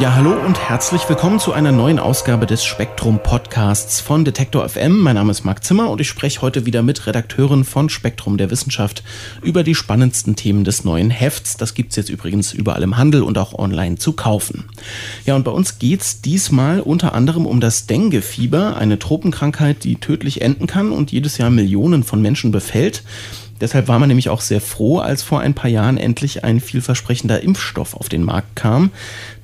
[0.00, 5.00] Ja, hallo und herzlich willkommen zu einer neuen Ausgabe des Spektrum Podcasts von Detektor FM.
[5.00, 8.48] Mein Name ist Marc Zimmer und ich spreche heute wieder mit Redakteuren von Spektrum der
[8.52, 9.02] Wissenschaft
[9.42, 11.56] über die spannendsten Themen des neuen Hefts.
[11.56, 14.66] Das gibt's jetzt übrigens überall im Handel und auch online zu kaufen.
[15.26, 20.42] Ja, und bei uns geht's diesmal unter anderem um das Dengue-Fieber, eine Tropenkrankheit, die tödlich
[20.42, 23.02] enden kann und jedes Jahr Millionen von Menschen befällt.
[23.60, 27.42] Deshalb war man nämlich auch sehr froh, als vor ein paar Jahren endlich ein vielversprechender
[27.42, 28.90] Impfstoff auf den Markt kam.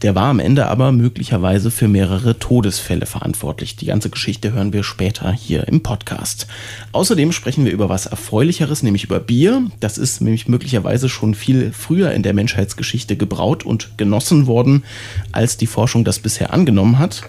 [0.02, 3.76] Der war am Ende aber möglicherweise für mehrere Todesfälle verantwortlich.
[3.76, 6.46] Die ganze Geschichte hören wir später hier im Podcast.
[6.92, 9.62] Außerdem sprechen wir über was Erfreulicheres, nämlich über Bier.
[9.80, 14.84] Das ist nämlich möglicherweise schon viel früher in der Menschheitsgeschichte gebraut und genossen worden,
[15.32, 17.22] als die Forschung das bisher angenommen hat.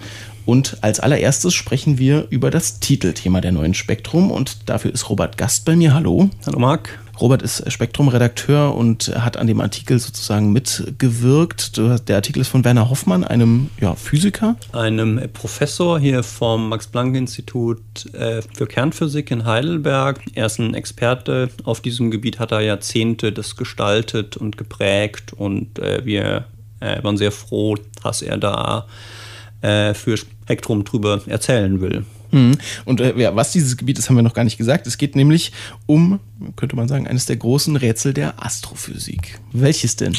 [0.45, 5.38] Und als allererstes sprechen wir über das Titelthema der neuen Spektrum und dafür ist Robert
[5.38, 5.93] Gast bei mir.
[5.93, 6.29] Hallo.
[6.45, 6.99] Hallo Marc.
[7.19, 11.77] Robert ist Spektrum-Redakteur und hat an dem Artikel sozusagen mitgewirkt.
[12.09, 14.57] Der Artikel ist von Werner Hoffmann, einem ja, Physiker.
[14.73, 20.19] Einem Professor hier vom Max-Planck-Institut äh, für Kernphysik in Heidelberg.
[20.33, 25.79] Er ist ein Experte auf diesem Gebiet, hat er Jahrzehnte das gestaltet und geprägt und
[25.79, 26.45] äh, wir
[26.81, 28.88] äh, waren sehr froh, dass er da
[29.61, 32.06] äh, für Spektrum drüber erzählen will.
[32.31, 32.58] Mhm.
[32.86, 34.88] Und äh, ja, was dieses Gebiet ist, haben wir noch gar nicht gesagt.
[34.88, 35.52] Es geht nämlich
[35.86, 36.20] um,
[36.56, 39.39] könnte man sagen, eines der großen Rätsel der Astrophysik.
[39.53, 40.17] Welches denn?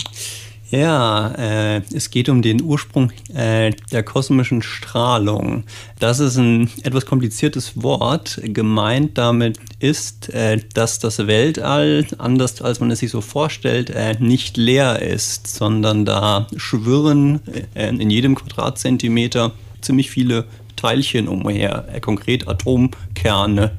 [0.70, 5.62] Ja, äh, es geht um den Ursprung äh, der kosmischen Strahlung.
[6.00, 8.40] Das ist ein etwas kompliziertes Wort.
[8.42, 14.16] Gemeint damit ist, äh, dass das Weltall, anders als man es sich so vorstellt, äh,
[14.18, 17.40] nicht leer ist, sondern da schwirren
[17.74, 19.52] äh, in jedem Quadratzentimeter
[19.82, 23.70] ziemlich viele Teilchen umher, äh, konkret Atomkerne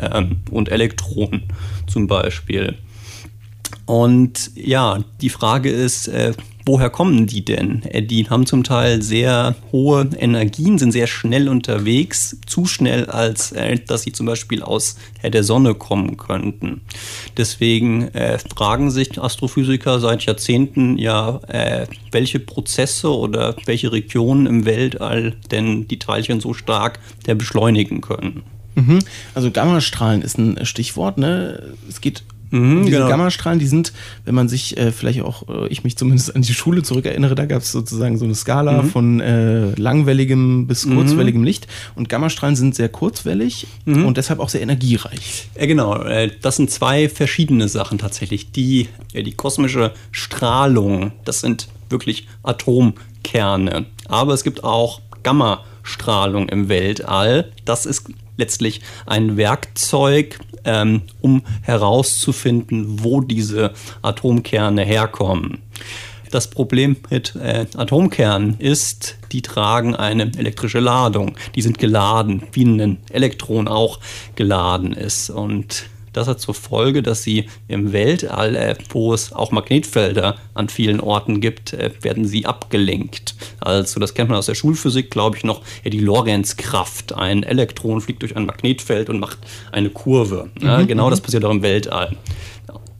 [0.00, 1.42] ähm, und Elektronen
[1.88, 2.76] zum Beispiel.
[3.86, 6.32] Und ja, die Frage ist, äh,
[6.66, 7.82] woher kommen die denn?
[7.84, 13.52] Äh, die haben zum Teil sehr hohe Energien, sind sehr schnell unterwegs, zu schnell, als
[13.52, 16.80] äh, dass sie zum Beispiel aus äh, der Sonne kommen könnten.
[17.36, 24.64] Deswegen äh, fragen sich Astrophysiker seit Jahrzehnten ja, äh, welche Prozesse oder welche Regionen im
[24.64, 28.42] Weltall denn die Teilchen so stark beschleunigen können.
[28.74, 28.98] Mhm.
[29.34, 31.18] Also Gammastrahlen ist ein Stichwort.
[31.18, 31.74] Ne?
[31.88, 33.08] Es geht Mhm, diese genau.
[33.08, 33.92] Gammastrahlen, die sind,
[34.24, 37.46] wenn man sich äh, vielleicht auch, äh, ich mich zumindest an die Schule zurückerinnere, da
[37.46, 38.90] gab es sozusagen so eine Skala mhm.
[38.90, 40.96] von äh, langwelligem bis mhm.
[40.96, 41.66] kurzwelligem Licht.
[41.94, 44.06] Und Gammastrahlen sind sehr kurzwellig mhm.
[44.06, 45.48] und deshalb auch sehr energiereich.
[45.58, 46.02] Ja, genau.
[46.02, 48.52] Äh, das sind zwei verschiedene Sachen tatsächlich.
[48.52, 53.86] Die, die kosmische Strahlung, das sind wirklich Atomkerne.
[54.08, 57.50] Aber es gibt auch Gammastrahlung im Weltall.
[57.64, 65.62] Das ist letztlich ein Werkzeug, ähm, um herauszufinden, wo diese Atomkerne herkommen.
[66.30, 71.36] Das Problem mit äh, Atomkernen ist, die tragen eine elektrische Ladung.
[71.54, 74.00] Die sind geladen, wie ein Elektron auch
[74.34, 75.30] geladen ist.
[75.30, 80.68] Und das hat zur Folge, dass sie im Weltall, äh, wo es auch Magnetfelder an
[80.68, 83.34] vielen Orten gibt, äh, werden sie abgelenkt.
[83.60, 87.14] Also das kennt man aus der Schulphysik, glaube ich, noch, die Lorenzkraft.
[87.14, 89.38] Ein Elektron fliegt durch ein Magnetfeld und macht
[89.72, 90.50] eine Kurve.
[90.60, 90.86] Ja, mhm.
[90.86, 91.24] Genau das mhm.
[91.24, 92.16] passiert auch im Weltall.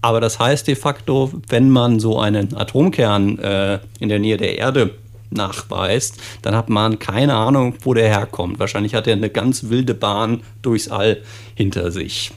[0.02, 4.58] Aber das heißt de facto, wenn man so einen Atomkern äh, in der Nähe der
[4.58, 4.94] Erde
[5.30, 8.58] nachweist, dann hat man keine Ahnung, wo der herkommt.
[8.58, 11.22] Wahrscheinlich hat er eine ganz wilde Bahn durchs All
[11.54, 12.32] hinter sich.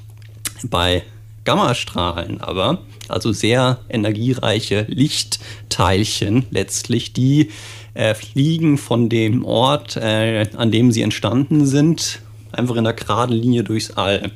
[0.64, 1.04] Bei
[1.46, 7.50] Gammastrahlen aber, also sehr energiereiche Lichtteilchen letztlich, die
[7.94, 12.22] äh, fliegen von dem Ort, äh, an dem sie entstanden sind,
[12.52, 14.32] einfach in einer geraden Linie durchs All.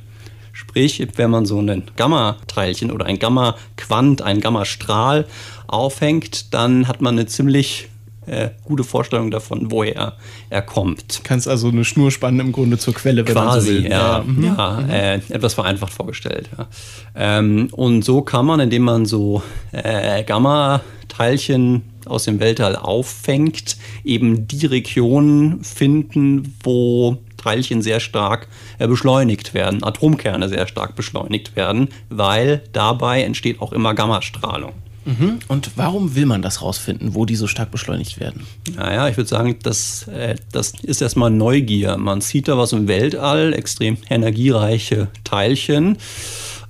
[0.54, 5.26] Sprich, wenn man so ein Gamma-Teilchen oder ein Gamma-Quant, ein Gammastrahl
[5.68, 7.90] aufhängt, dann hat man eine ziemlich
[8.26, 10.14] äh, gute Vorstellung davon, woher
[10.50, 11.22] er kommt.
[11.24, 13.92] Kannst also eine Schnur spannen im Grunde zur Quelle, wenn Quasi, man so will.
[13.92, 14.90] Ja, ja, ja mhm.
[14.90, 16.50] Äh, etwas vereinfacht vorgestellt.
[16.58, 16.68] Ja.
[17.16, 24.48] Ähm, und so kann man, indem man so äh, Gamma-Teilchen aus dem Weltall auffängt, eben
[24.48, 28.48] die Regionen finden, wo Teilchen sehr stark
[28.80, 34.74] äh, beschleunigt werden, Atomkerne sehr stark beschleunigt werden, weil dabei entsteht auch immer Gammastrahlung.
[35.06, 35.40] Mhm.
[35.48, 38.46] Und warum will man das rausfinden, wo die so stark beschleunigt werden?
[38.76, 41.98] Naja, ich würde sagen, das, äh, das ist erstmal Neugier.
[41.98, 45.98] Man sieht da was im Weltall, extrem energiereiche Teilchen.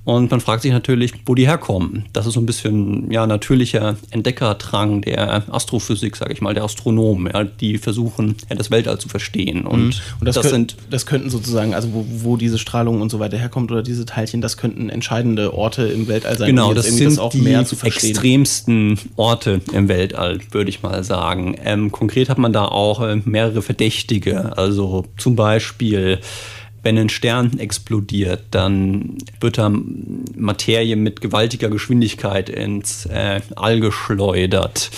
[0.04, 2.04] Und man fragt sich natürlich, wo die herkommen.
[2.12, 7.32] Das ist so ein bisschen ja, natürlicher Entdeckerdrang der Astrophysik, sage ich mal, der Astronomen.
[7.32, 9.66] Ja, die versuchen, ja, das Weltall zu verstehen.
[9.66, 9.92] Und, mhm.
[10.20, 13.18] und das, das, könnt, sind, das könnten sozusagen, also wo, wo, diese Strahlung und so
[13.18, 16.48] weiter herkommt oder diese Teilchen, das könnten entscheidende Orte im Weltall sein.
[16.48, 21.56] Genau, das sind das auch die extremsten Orte im Weltall, würde ich mal sagen.
[21.64, 24.56] Ähm, konkret hat man da auch äh, mehrere Verdächtige.
[24.58, 26.18] Also zum Beispiel
[26.84, 29.72] wenn ein Stern explodiert, dann wird da
[30.36, 34.90] Materie mit gewaltiger Geschwindigkeit ins äh, All geschleudert.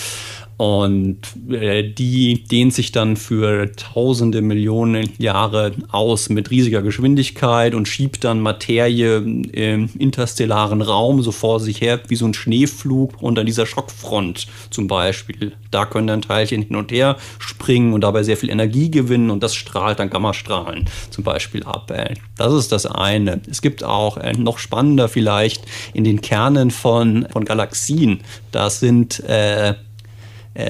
[0.57, 1.19] Und
[1.51, 8.23] äh, die dehnt sich dann für tausende Millionen Jahre aus mit riesiger Geschwindigkeit und schiebt
[8.23, 13.67] dann Materie im interstellaren Raum so vor sich her wie so ein Schneeflug unter dieser
[13.67, 15.53] Schockfront zum Beispiel.
[15.69, 19.43] Da können dann Teilchen hin und her springen und dabei sehr viel Energie gewinnen und
[19.43, 21.91] das strahlt dann Gammastrahlen zum Beispiel ab.
[21.91, 23.41] Äh, das ist das eine.
[23.47, 28.21] Es gibt auch äh, noch spannender vielleicht in den Kernen von, von Galaxien.
[28.51, 29.75] Das sind äh,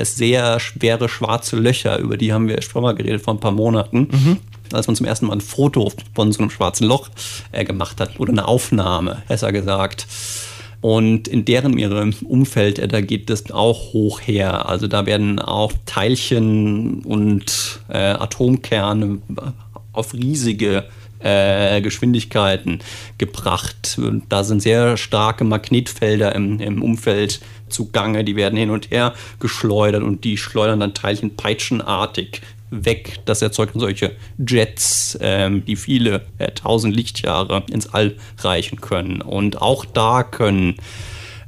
[0.03, 4.07] sehr schwere schwarze Löcher, über die haben wir schon mal geredet vor ein paar Monaten.
[4.11, 4.37] Mhm.
[4.73, 7.09] Als man zum ersten Mal ein Foto von so einem schwarzen Loch
[7.51, 10.07] äh, gemacht hat oder eine Aufnahme, besser gesagt.
[10.81, 14.69] Und in deren ihrem Umfeld, äh, da geht es auch hoch her.
[14.69, 19.19] Also da werden auch Teilchen und äh, Atomkerne
[19.93, 20.85] auf riesige
[21.19, 22.79] äh, Geschwindigkeiten
[23.17, 23.99] gebracht.
[24.29, 27.39] Da sind sehr starke Magnetfelder im, im Umfeld
[27.69, 33.19] zugange, die werden hin und her geschleudert und die schleudern dann Teilchen peitschenartig weg.
[33.25, 39.21] Das erzeugt solche Jets, ähm, die viele äh, tausend Lichtjahre ins All reichen können.
[39.21, 40.75] Und auch da können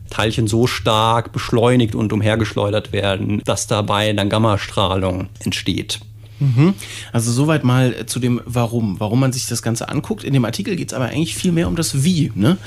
[0.09, 5.99] Teilchen so stark beschleunigt und umhergeschleudert werden, dass dabei dann Gammastrahlung entsteht.
[6.39, 6.73] Mhm.
[7.11, 10.23] Also soweit mal äh, zu dem Warum, warum man sich das Ganze anguckt.
[10.23, 12.31] In dem Artikel geht es aber eigentlich viel mehr um das Wie.
[12.35, 12.57] Ne?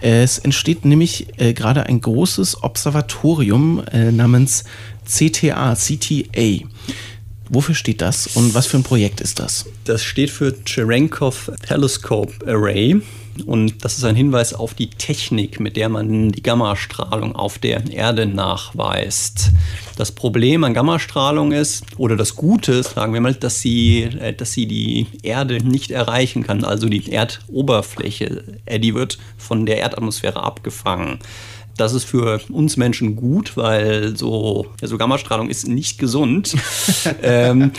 [0.00, 4.64] Es entsteht nämlich äh, gerade ein großes Observatorium äh, namens
[5.04, 6.64] CTA, CTA.
[7.50, 9.66] Wofür steht das und was für ein Projekt ist das?
[9.84, 13.00] Das steht für Cherenkov Telescope Array.
[13.46, 17.90] Und das ist ein Hinweis auf die Technik, mit der man die Gammastrahlung auf der
[17.90, 19.50] Erde nachweist.
[19.96, 24.52] Das Problem an Gammastrahlung ist, oder das Gute, sagen wir mal, dass sie, äh, dass
[24.52, 28.44] sie die Erde nicht erreichen kann, also die Erdoberfläche.
[28.66, 31.18] Äh, die wird von der Erdatmosphäre abgefangen.
[31.76, 36.54] Das ist für uns Menschen gut, weil so, also Gammastrahlung ist nicht gesund.
[37.22, 37.72] ähm,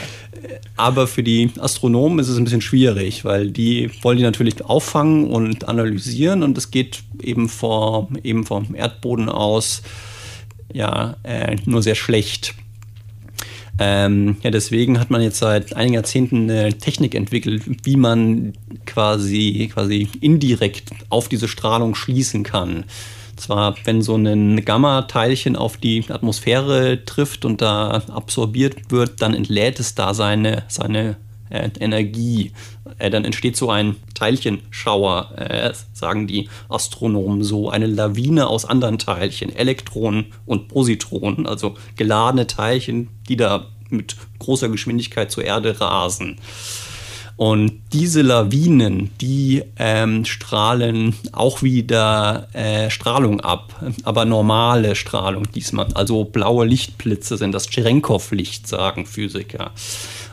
[0.75, 5.27] aber für die Astronomen ist es ein bisschen schwierig, weil die wollen die natürlich auffangen
[5.27, 9.81] und analysieren und es geht eben, vor, eben vom Erdboden aus
[10.73, 12.53] ja äh, nur sehr schlecht.
[13.77, 18.53] Ähm, ja, deswegen hat man jetzt seit einigen Jahrzehnten eine Technik entwickelt, wie man
[18.85, 22.85] quasi, quasi indirekt auf diese Strahlung schließen kann.
[23.35, 29.79] Zwar, wenn so ein Gamma-Teilchen auf die Atmosphäre trifft und da absorbiert wird, dann entlädt
[29.79, 31.17] es da seine, seine
[31.49, 32.51] äh, Energie.
[32.97, 38.99] Äh, dann entsteht so ein Teilchenschauer, äh, sagen die Astronomen so, eine Lawine aus anderen
[38.99, 46.37] Teilchen, Elektronen und Positronen, also geladene Teilchen, die da mit großer Geschwindigkeit zur Erde rasen.
[47.37, 55.87] Und diese Lawinen, die ähm, strahlen auch wieder äh, Strahlung ab, aber normale Strahlung diesmal.
[55.95, 59.71] Also blaue Lichtblitze sind das Cherenkov-Licht, sagen Physiker.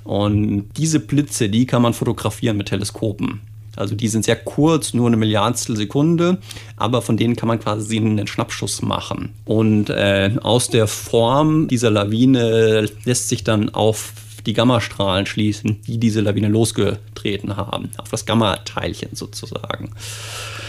[0.04, 3.40] Und diese Blitze, die kann man fotografieren mit Teleskopen.
[3.75, 6.38] Also die sind sehr kurz, nur eine Milliardstel Sekunde,
[6.76, 9.30] aber von denen kann man quasi einen Schnappschuss machen.
[9.44, 14.12] Und äh, aus der Form dieser Lawine lässt sich dann auf
[14.46, 19.90] die Gammastrahlen schließen, die diese Lawine losgetreten haben, auf das Gamma-Teilchen sozusagen.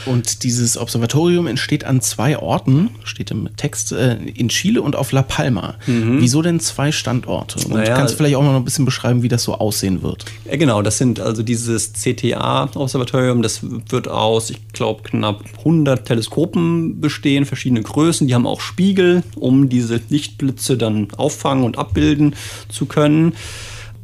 [0.05, 5.11] Und dieses Observatorium entsteht an zwei Orten, steht im Text, äh, in Chile und auf
[5.11, 5.75] La Palma.
[5.87, 6.21] Mhm.
[6.21, 7.59] Wieso denn zwei Standorte?
[7.65, 10.25] Und naja, kannst du vielleicht auch noch ein bisschen beschreiben, wie das so aussehen wird?
[10.45, 16.99] Ja, genau, das sind also dieses CTA-Observatorium, das wird aus, ich glaube, knapp 100 Teleskopen
[16.99, 18.27] bestehen, verschiedene Größen.
[18.27, 22.35] Die haben auch Spiegel, um diese Lichtblitze dann auffangen und abbilden
[22.69, 23.33] zu können.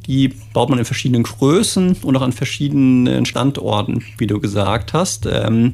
[0.09, 5.27] Die baut man in verschiedenen Größen und auch an verschiedenen Standorten, wie du gesagt hast,
[5.31, 5.73] ähm,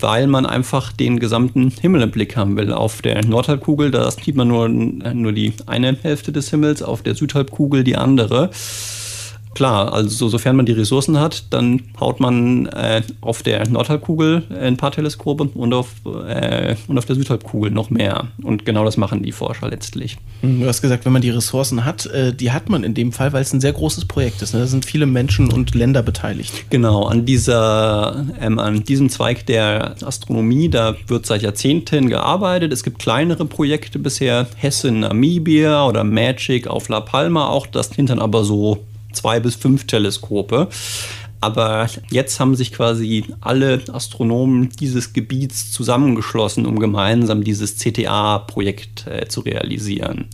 [0.00, 2.72] weil man einfach den gesamten Himmel im Blick haben will.
[2.72, 7.14] Auf der Nordhalbkugel, da sieht man nur, nur die eine Hälfte des Himmels, auf der
[7.14, 8.50] Südhalbkugel die andere.
[9.54, 14.76] Klar, also sofern man die Ressourcen hat, dann haut man äh, auf der Nordhalbkugel ein
[14.76, 15.88] paar Teleskope und auf,
[16.26, 18.28] äh, und auf der Südhalbkugel noch mehr.
[18.42, 20.16] Und genau das machen die Forscher letztlich.
[20.40, 23.12] Hm, du hast gesagt, wenn man die Ressourcen hat, äh, die hat man in dem
[23.12, 24.54] Fall, weil es ein sehr großes Projekt ist.
[24.54, 24.60] Ne?
[24.60, 26.70] Da sind viele Menschen und Länder beteiligt.
[26.70, 32.72] Genau, an, dieser, ähm, an diesem Zweig der Astronomie, da wird seit Jahrzehnten gearbeitet.
[32.72, 37.66] Es gibt kleinere Projekte bisher, Hesse in Namibia oder Magic auf La Palma auch.
[37.66, 38.78] Das sind dann aber so
[39.12, 40.68] zwei bis fünf Teleskope.
[41.40, 49.26] Aber jetzt haben sich quasi alle Astronomen dieses Gebiets zusammengeschlossen, um gemeinsam dieses CTA-Projekt äh,
[49.26, 50.28] zu realisieren.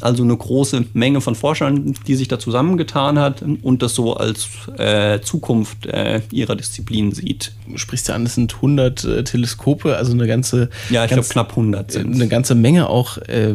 [0.00, 4.48] Also eine große Menge von Forschern, die sich da zusammengetan hat und das so als
[4.78, 7.52] äh, Zukunft äh, ihrer Disziplin sieht.
[7.68, 10.70] Du sprichst ja an, es sind 100 äh, Teleskope, also eine ganze...
[10.90, 13.54] Ja, ich glaube knapp 100 sind Eine ganze Menge auch, äh,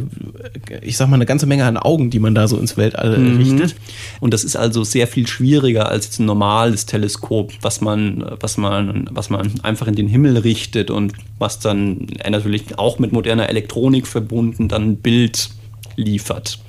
[0.81, 3.37] ich sag mal, eine ganze Menge an Augen, die man da so ins Weltall mhm.
[3.37, 3.75] richtet.
[4.19, 8.57] Und das ist also sehr viel schwieriger als jetzt ein normales Teleskop, was man, was
[8.57, 13.49] man, was man einfach in den Himmel richtet und was dann natürlich auch mit moderner
[13.49, 15.49] Elektronik verbunden dann Bild
[15.95, 16.59] liefert.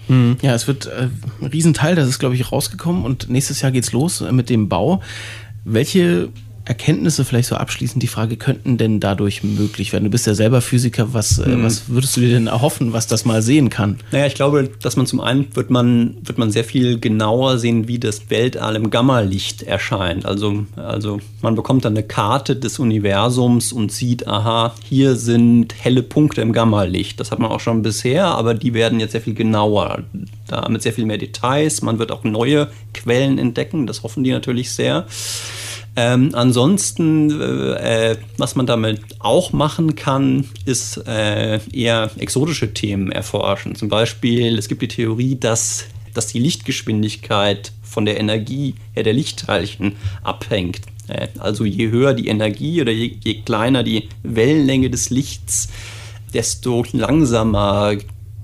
[0.42, 1.08] Ja, es wird äh,
[1.40, 4.50] ein Riesenteil, das ist, glaube ich, rausgekommen und nächstes Jahr geht es los äh, mit
[4.50, 5.02] dem Bau.
[5.64, 6.28] Welche
[6.64, 10.04] Erkenntnisse vielleicht so abschließend die Frage, könnten denn dadurch möglich werden?
[10.04, 11.64] Du bist ja selber Physiker, was, mhm.
[11.64, 13.98] was würdest du dir denn erhoffen, was das mal sehen kann?
[14.12, 17.88] Naja, ich glaube, dass man zum einen wird man, wird man sehr viel genauer sehen,
[17.88, 20.24] wie das Weltall im Gamma-Licht erscheint.
[20.24, 26.02] Also, also man bekommt dann eine Karte des Universums und sieht, aha, hier sind helle
[26.02, 27.18] Punkte im Gamma-Licht.
[27.18, 30.04] Das hat man auch schon bisher, aber die werden jetzt sehr viel genauer,
[30.46, 31.82] da mit sehr viel mehr Details.
[31.82, 35.06] Man wird auch neue Quellen entdecken, das hoffen die natürlich sehr.
[35.94, 43.74] Ähm, ansonsten, äh, was man damit auch machen kann, ist äh, eher exotische Themen erforschen.
[43.74, 45.84] Zum Beispiel, es gibt die Theorie, dass,
[46.14, 50.80] dass die Lichtgeschwindigkeit von der Energie ja, der Lichtteilchen abhängt.
[51.08, 55.68] Äh, also je höher die Energie oder je, je kleiner die Wellenlänge des Lichts,
[56.32, 57.96] desto langsamer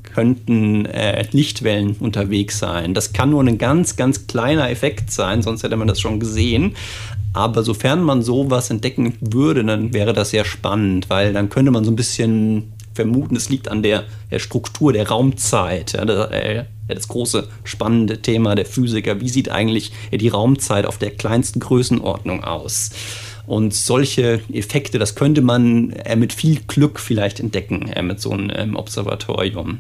[0.03, 2.93] könnten äh, Lichtwellen unterwegs sein.
[2.93, 6.75] Das kann nur ein ganz, ganz kleiner Effekt sein, sonst hätte man das schon gesehen.
[7.33, 11.85] Aber sofern man sowas entdecken würde, dann wäre das sehr spannend, weil dann könnte man
[11.85, 15.93] so ein bisschen vermuten, es liegt an der, der Struktur der Raumzeit.
[15.93, 19.21] Ja, das, äh, das, große spannende Thema der Physiker.
[19.21, 22.91] Wie sieht eigentlich die Raumzeit auf der kleinsten Größenordnung aus?
[23.47, 28.33] Und solche Effekte, das könnte man äh, mit viel Glück vielleicht entdecken äh, mit so
[28.33, 29.79] einem ähm, Observatorium.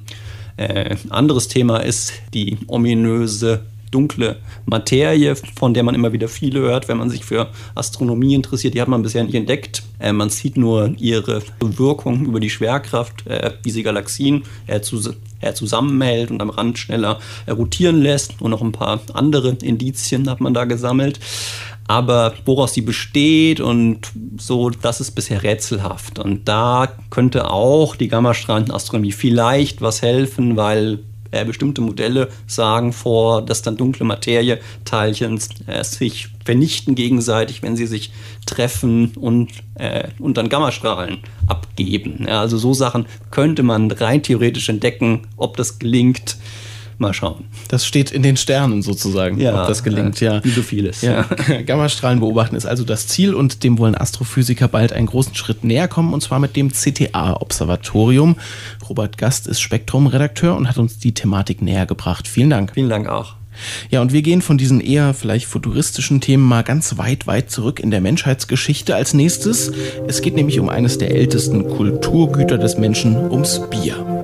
[0.56, 6.88] Äh, anderes Thema ist die ominöse dunkle Materie, von der man immer wieder viel hört,
[6.88, 8.74] wenn man sich für Astronomie interessiert.
[8.74, 9.82] Die hat man bisher nicht entdeckt.
[9.98, 15.14] Äh, man sieht nur ihre Wirkung über die Schwerkraft, äh, wie sie Galaxien äh, zu,
[15.40, 17.18] äh, zusammenhält und am Rand schneller
[17.48, 18.40] rotieren lässt.
[18.40, 21.20] Und noch ein paar andere Indizien hat man da gesammelt.
[21.88, 26.18] Aber woraus sie besteht und so, das ist bisher rätselhaft.
[26.18, 30.98] Und da könnte auch die Gammastrahlenastronomie vielleicht was helfen, weil
[31.30, 37.86] äh, bestimmte Modelle sagen vor, dass dann dunkle Materieteilchen äh, sich vernichten gegenseitig, wenn sie
[37.86, 38.12] sich
[38.46, 42.24] treffen und, äh, und dann Gammastrahlen abgeben.
[42.26, 46.36] Ja, also so Sachen könnte man rein theoretisch entdecken, ob das gelingt.
[46.98, 47.44] Mal schauen.
[47.68, 50.20] Das steht in den Sternen sozusagen, ja, ob das gelingt.
[50.20, 51.02] Ja, wie so vieles.
[51.02, 51.22] Ja.
[51.66, 55.86] Gammastrahlen beobachten ist also das Ziel und dem wollen Astrophysiker bald einen großen Schritt näher
[55.86, 58.36] kommen und zwar mit dem CTA-Observatorium.
[58.88, 62.26] Robert Gast ist Spektrum-Redakteur und hat uns die Thematik näher gebracht.
[62.26, 62.72] Vielen Dank.
[62.74, 63.36] Vielen Dank auch.
[63.90, 67.80] Ja, und wir gehen von diesen eher vielleicht futuristischen Themen mal ganz weit, weit zurück
[67.80, 69.72] in der Menschheitsgeschichte als nächstes.
[70.06, 74.17] Es geht nämlich um eines der ältesten Kulturgüter des Menschen, ums Bier.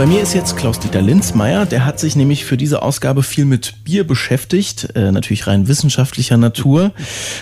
[0.00, 1.66] Bei mir ist jetzt Klaus-Dieter Linzmeier.
[1.66, 6.38] Der hat sich nämlich für diese Ausgabe viel mit Bier beschäftigt, äh, natürlich rein wissenschaftlicher
[6.38, 6.92] Natur.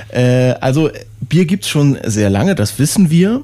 [0.08, 3.42] Äh, also Bier gibt's schon sehr lange, das wissen wir.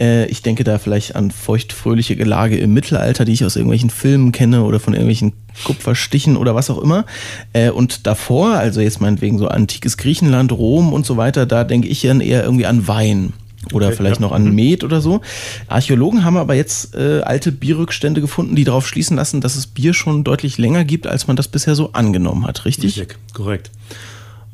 [0.00, 4.32] Äh, ich denke da vielleicht an feuchtfröhliche Gelage im Mittelalter, die ich aus irgendwelchen Filmen
[4.32, 7.06] kenne oder von irgendwelchen Kupferstichen oder was auch immer.
[7.52, 11.86] Äh, und davor, also jetzt meinetwegen so antikes Griechenland, Rom und so weiter, da denke
[11.86, 13.34] ich dann eher irgendwie an Wein.
[13.72, 14.26] Oder okay, vielleicht ja.
[14.26, 14.54] noch an mhm.
[14.54, 15.20] Met oder so.
[15.66, 19.94] Archäologen haben aber jetzt äh, alte Bierrückstände gefunden, die darauf schließen lassen, dass es Bier
[19.94, 22.98] schon deutlich länger gibt, als man das bisher so angenommen hat, richtig?
[22.98, 23.70] Richtig, korrekt.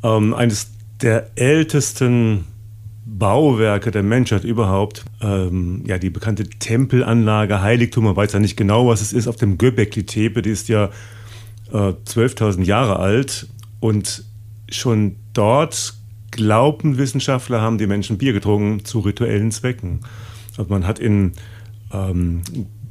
[0.02, 0.68] Ähm, eines
[1.00, 2.44] der ältesten
[3.04, 5.04] Bauwerke der Menschheit überhaupt.
[5.20, 9.36] Ähm, ja, die bekannte Tempelanlage, Heiligtum, man weiß ja nicht genau, was es ist, auf
[9.36, 10.90] dem Göbekli Tepe, die ist ja
[11.72, 13.46] äh, 12.000 Jahre alt
[13.80, 14.24] und
[14.68, 15.94] schon dort
[16.34, 20.00] glaubten Wissenschaftler, haben die Menschen Bier getrunken zu rituellen Zwecken.
[20.56, 21.32] Also man hat in
[21.92, 22.42] ähm,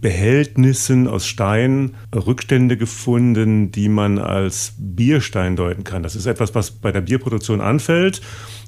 [0.02, 6.04] Behältnissen aus Stein Rückstände gefunden, die man als Bierstein deuten kann.
[6.04, 8.22] Das ist etwas, was bei der Bierproduktion anfällt.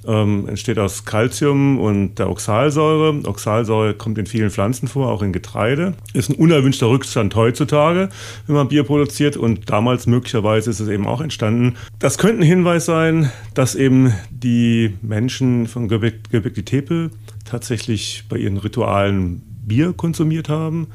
[0.07, 3.21] Ähm, entsteht aus Calcium und der Oxalsäure.
[3.25, 5.93] Oxalsäure kommt in vielen Pflanzen vor, auch in Getreide.
[6.13, 8.09] Ist ein unerwünschter Rückstand heutzutage,
[8.47, 11.75] wenn man Bier produziert und damals möglicherweise ist es eben auch entstanden.
[11.99, 17.11] Das könnte ein Hinweis sein, dass eben die Menschen von Göbekli Tepe
[17.45, 20.87] tatsächlich bei ihren Ritualen Bier konsumiert haben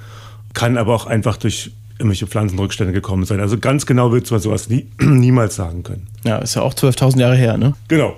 [0.55, 3.40] kann aber auch einfach durch irgendwelche Pflanzenrückstände gekommen sein.
[3.40, 6.07] Also ganz genau wird man sowas nie, niemals sagen können.
[6.25, 7.75] Ja, ist ja auch 12.000 Jahre her, ne?
[7.88, 8.17] Genau.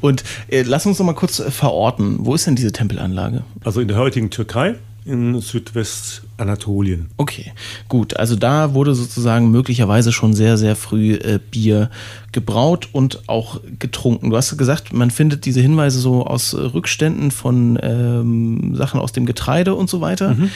[0.00, 2.18] Und äh, lass uns noch mal kurz äh, verorten.
[2.20, 3.42] Wo ist denn diese Tempelanlage?
[3.64, 4.76] Also in der heutigen Türkei,
[5.08, 7.08] in Südwestanatolien.
[7.16, 7.52] Okay,
[7.88, 8.16] gut.
[8.16, 11.90] Also da wurde sozusagen möglicherweise schon sehr, sehr früh äh, Bier
[12.30, 14.30] gebraut und auch getrunken.
[14.30, 19.12] Du hast gesagt, man findet diese Hinweise so aus äh, Rückständen von ähm, Sachen aus
[19.12, 20.34] dem Getreide und so weiter.
[20.34, 20.50] Mhm.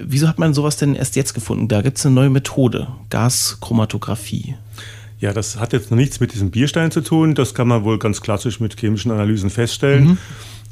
[0.00, 1.66] Wieso hat man sowas denn erst jetzt gefunden?
[1.66, 4.54] Da gibt es eine neue Methode, Gaschromatographie.
[5.20, 7.34] Ja, das hat jetzt noch nichts mit diesem Bierstein zu tun.
[7.34, 10.04] Das kann man wohl ganz klassisch mit chemischen Analysen feststellen.
[10.04, 10.18] Mhm.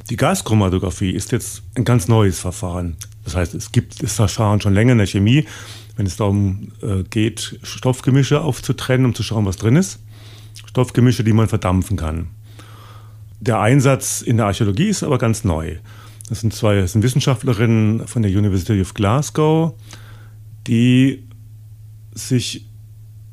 [0.08, 2.96] Die Gaschromatographie ist jetzt ein ganz neues Verfahren.
[3.24, 5.44] Das heißt, es gibt das Verfahren schon länger in der Chemie,
[5.96, 9.98] wenn es darum äh, geht, Stoffgemische aufzutrennen, um zu schauen, was drin ist.
[10.66, 12.28] Stoffgemische, die man verdampfen kann.
[13.40, 15.76] Der Einsatz in der Archäologie ist aber ganz neu.
[16.30, 19.74] Das sind zwei das sind Wissenschaftlerinnen von der University of Glasgow,
[20.66, 21.24] die
[22.14, 22.67] sich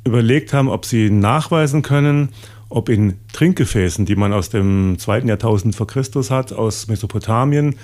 [0.06, 2.30] überlegt haben, ob sie nachweisen können,
[2.70, 7.76] ob in Trinkgefäßen, die man aus dem zweiten Jahrtausend vor Christus hat, aus Mesopotamien,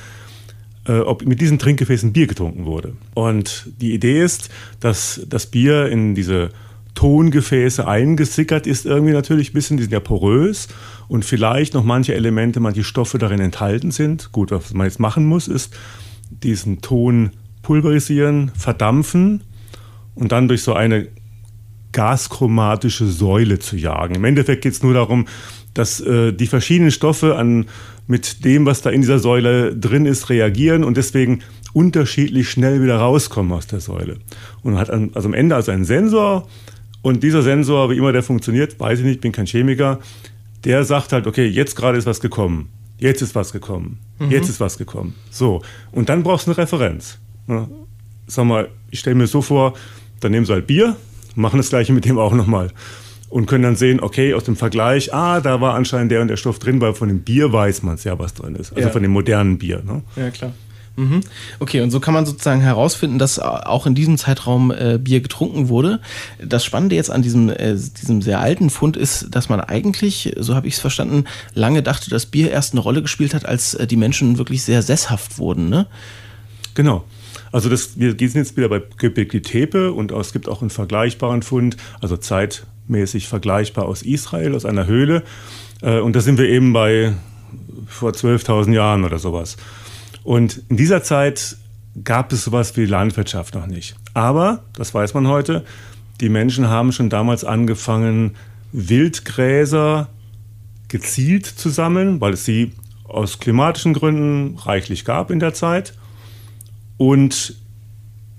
[0.87, 2.93] äh, ob mit diesen Trinkgefäßen Bier getrunken wurde.
[3.13, 4.49] Und die Idee ist,
[4.79, 6.49] dass das Bier in diese
[6.93, 10.67] Tongefäße eingesickert ist, irgendwie natürlich ein bisschen, die sind ja porös
[11.07, 14.31] und vielleicht noch manche Elemente, manche Stoffe darin enthalten sind.
[14.31, 15.73] Gut, was man jetzt machen muss, ist
[16.29, 19.43] diesen Ton pulverisieren, verdampfen
[20.15, 21.07] und dann durch so eine
[21.91, 24.15] gaschromatische Säule zu jagen.
[24.15, 25.27] Im Endeffekt geht es nur darum,
[25.73, 27.65] dass äh, die verschiedenen Stoffe an,
[28.07, 31.41] mit dem, was da in dieser Säule drin ist, reagieren und deswegen
[31.73, 34.17] unterschiedlich schnell wieder rauskommen aus der Säule.
[34.63, 36.47] Und man hat an, also am Ende also einen Sensor,
[37.01, 39.99] und dieser Sensor, wie immer der funktioniert, weiß ich nicht, bin kein Chemiker,
[40.63, 42.69] der sagt halt, okay, jetzt gerade ist was gekommen.
[42.97, 43.99] Jetzt ist was gekommen.
[44.19, 44.29] Mhm.
[44.29, 45.15] Jetzt ist was gekommen.
[45.31, 45.63] So.
[45.91, 47.17] Und dann brauchst du eine Referenz.
[48.27, 49.73] Sag mal, ich stelle mir so vor,
[50.19, 50.95] dann nehmen sie halt Bier,
[51.35, 52.71] machen das gleiche mit dem auch nochmal.
[53.29, 56.35] Und können dann sehen, okay, aus dem Vergleich, ah, da war anscheinend der und der
[56.35, 58.73] Stoff drin, weil von dem Bier weiß man es ja, was drin ist.
[58.73, 58.89] Also ja.
[58.89, 59.81] von dem modernen Bier.
[59.85, 60.01] Ne?
[60.17, 60.51] Ja, klar.
[60.97, 61.21] Mhm.
[61.59, 65.69] Okay, und so kann man sozusagen herausfinden, dass auch in diesem Zeitraum äh, Bier getrunken
[65.69, 66.01] wurde.
[66.43, 70.53] Das Spannende jetzt an diesem, äh, diesem sehr alten Fund ist, dass man eigentlich, so
[70.55, 73.87] habe ich es verstanden, lange dachte, dass Bier erst eine Rolle gespielt hat, als äh,
[73.87, 75.69] die Menschen wirklich sehr sesshaft wurden.
[75.69, 75.87] Ne?
[76.73, 77.05] Genau.
[77.51, 81.41] Also das, wir sind jetzt wieder bei Göbekli Tepe und es gibt auch einen vergleichbaren
[81.41, 85.23] Fund, also zeitmäßig vergleichbar aus Israel, aus einer Höhle.
[85.81, 87.13] Äh, und da sind wir eben bei
[87.87, 89.57] vor 12.000 Jahren oder sowas.
[90.23, 91.57] Und in dieser Zeit
[92.03, 93.95] gab es sowas wie Landwirtschaft noch nicht.
[94.13, 95.65] Aber, das weiß man heute,
[96.21, 98.35] die Menschen haben schon damals angefangen,
[98.71, 100.07] Wildgräser
[100.87, 102.71] gezielt zu sammeln, weil es sie
[103.03, 105.93] aus klimatischen Gründen reichlich gab in der Zeit.
[107.01, 107.55] Und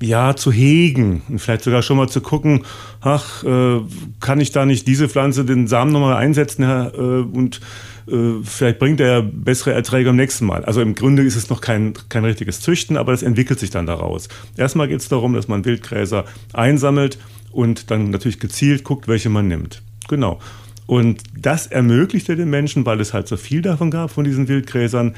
[0.00, 2.64] ja, zu hegen und vielleicht sogar schon mal zu gucken,
[3.00, 3.80] ach, äh,
[4.20, 7.60] kann ich da nicht diese Pflanze, den Samen nochmal einsetzen äh, und
[8.06, 10.64] äh, vielleicht bringt er bessere Erträge am nächsten Mal.
[10.64, 13.86] Also im Grunde ist es noch kein, kein richtiges Züchten, aber es entwickelt sich dann
[13.86, 14.28] daraus.
[14.56, 17.18] Erstmal geht es darum, dass man Wildgräser einsammelt
[17.50, 19.82] und dann natürlich gezielt guckt, welche man nimmt.
[20.08, 20.38] Genau.
[20.86, 25.16] Und das ermöglichte den Menschen, weil es halt so viel davon gab, von diesen Wildgräsern,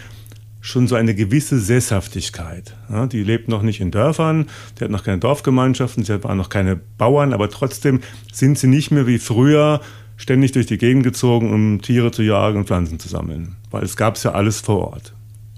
[0.65, 2.75] schon so eine gewisse Sesshaftigkeit.
[2.89, 4.47] Ja, die lebt noch nicht in Dörfern,
[4.79, 8.01] die hat noch keine Dorfgemeinschaften, sie waren noch keine Bauern, aber trotzdem
[8.33, 9.83] sind sie nicht mehr wie früher
[10.17, 13.57] ständig durch die Gegend gezogen, um Tiere zu jagen und Pflanzen zu sammeln.
[13.71, 15.13] Weil es gab es ja alles vor Ort.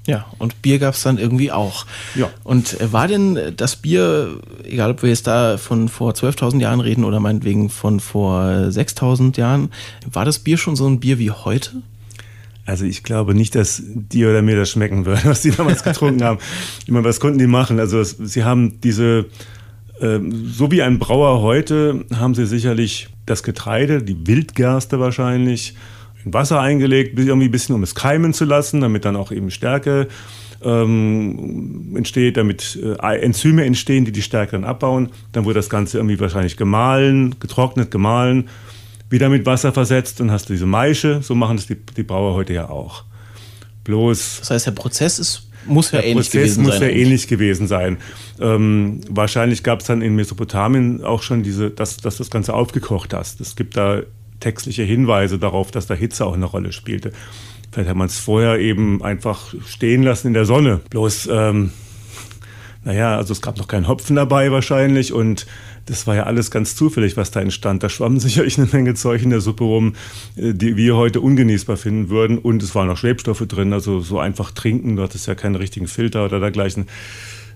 [0.09, 1.87] Ja, und Bier gab es dann irgendwie auch.
[2.17, 2.29] Ja.
[2.43, 6.81] Und äh, war denn das Bier, egal ob wir jetzt da von vor 12.000 Jahren
[6.81, 9.71] reden oder meinetwegen von vor 6.000 Jahren,
[10.11, 11.83] war das Bier schon so ein Bier wie heute?
[12.67, 16.23] Also ich glaube nicht, dass dir oder mir das schmecken würde, was die damals getrunken
[16.23, 16.39] haben.
[16.85, 17.79] Ich meine, was konnten die machen?
[17.79, 19.27] Also sie haben diese,
[20.01, 25.75] äh, so wie ein Brauer heute, haben sie sicherlich das Getreide, die Wildgerste wahrscheinlich,
[26.25, 29.51] in Wasser eingelegt, irgendwie ein bisschen, um es keimen zu lassen, damit dann auch eben
[29.51, 30.09] Stärke
[30.65, 35.11] ähm, entsteht, damit äh, Enzyme entstehen, die die Stärke dann abbauen.
[35.33, 38.49] Dann wurde das Ganze irgendwie wahrscheinlich gemahlen, getrocknet, gemahlen,
[39.11, 41.23] wieder mit Wasser versetzt und hast du diese Maische.
[41.23, 43.05] So machen das die, die Brauer heute ja auch.
[43.85, 44.39] Bloß.
[44.41, 46.83] Das heißt, der Prozess ist muss ja der ähnlich Prozess gewesen muss sein.
[46.83, 47.99] ja ähnlich gewesen sein.
[48.41, 53.15] Ähm, wahrscheinlich gab es dann in Mesopotamien auch schon diese, dass, dass das Ganze aufgekocht
[53.15, 53.41] hast.
[53.41, 54.03] Es gibt da
[54.41, 57.13] textliche Hinweise darauf, dass da Hitze auch eine Rolle spielte.
[57.73, 60.81] Vielleicht hat man es vorher eben einfach stehen lassen in der Sonne.
[60.91, 61.73] Bloß, ähm,
[62.85, 65.47] naja, also es gab noch keinen Hopfen dabei wahrscheinlich und
[65.87, 67.83] das war ja alles ganz zufällig, was da entstand.
[67.83, 69.95] Da schwamm sicherlich eine Menge Zeug in der Suppe rum,
[70.37, 72.39] äh, die wir heute ungenießbar finden würden.
[72.39, 75.87] Und es waren auch Schwebstoffe drin, also so einfach trinken, du hattest ja keinen richtigen
[75.87, 76.87] Filter oder dergleichen.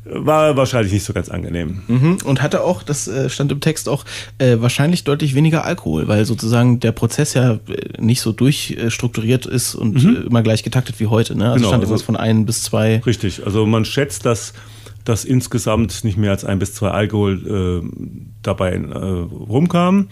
[0.05, 1.83] War wahrscheinlich nicht so ganz angenehm.
[1.87, 2.19] Mhm.
[2.25, 4.07] Und hatte auch, das äh, stand im Text auch,
[4.39, 7.59] äh, wahrscheinlich deutlich weniger Alkohol, weil sozusagen der Prozess ja
[7.99, 10.27] nicht so durchstrukturiert ist und mhm.
[10.29, 11.37] immer gleich getaktet wie heute.
[11.37, 11.45] Ne?
[11.45, 13.03] Also Genau, stand also- etwas von ein bis zwei.
[13.05, 14.55] Richtig, also man schätzt, dass,
[15.05, 20.09] dass insgesamt nicht mehr als ein bis zwei Alkohol äh, dabei äh, rumkamen.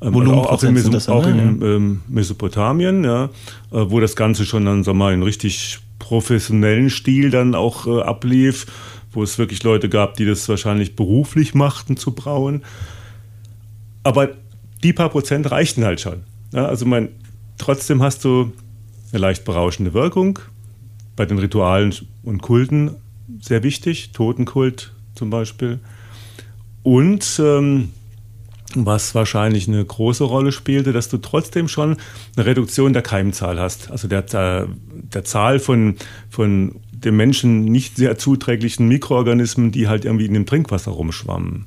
[0.00, 1.30] Ähm, auch, in, das Meso dann, auch ne?
[1.32, 3.28] in ähm, Mesopotamien, ja, äh,
[3.70, 8.66] wo das Ganze schon dann, sag mal, in richtig professionellen Stil dann auch äh, ablief,
[9.10, 12.62] wo es wirklich Leute gab, die das wahrscheinlich beruflich machten zu brauen.
[14.04, 14.28] Aber
[14.84, 16.22] die paar Prozent reichten halt schon.
[16.52, 17.08] Ja, also mein,
[17.58, 18.52] trotzdem hast du
[19.12, 20.38] eine leicht berauschende Wirkung.
[21.16, 22.92] Bei den Ritualen und Kulten
[23.40, 25.80] sehr wichtig, Totenkult zum Beispiel.
[26.82, 27.90] Und ähm,
[28.74, 31.96] was wahrscheinlich eine große Rolle spielte, dass du trotzdem schon
[32.36, 33.90] eine Reduktion der Keimzahl hast.
[33.90, 35.96] Also der, der, der Zahl von,
[36.28, 41.66] von dem Menschen nicht sehr zuträglichen Mikroorganismen, die halt irgendwie in dem Trinkwasser rumschwammen.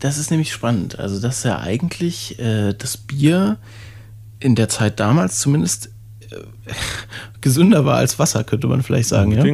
[0.00, 0.98] Das ist nämlich spannend.
[0.98, 3.58] Also, das ist ja eigentlich äh, das Bier
[4.40, 5.90] in der Zeit damals zumindest
[6.30, 6.36] äh,
[7.40, 9.30] gesünder war als Wasser, könnte man vielleicht sagen.
[9.30, 9.44] Ja?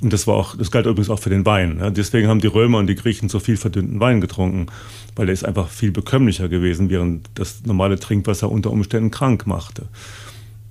[0.00, 1.92] Und das war auch, das galt übrigens auch für den Wein.
[1.94, 4.66] Deswegen haben die Römer und die Griechen so viel verdünnten Wein getrunken,
[5.14, 9.88] weil der ist einfach viel bekömmlicher gewesen, während das normale Trinkwasser unter Umständen krank machte.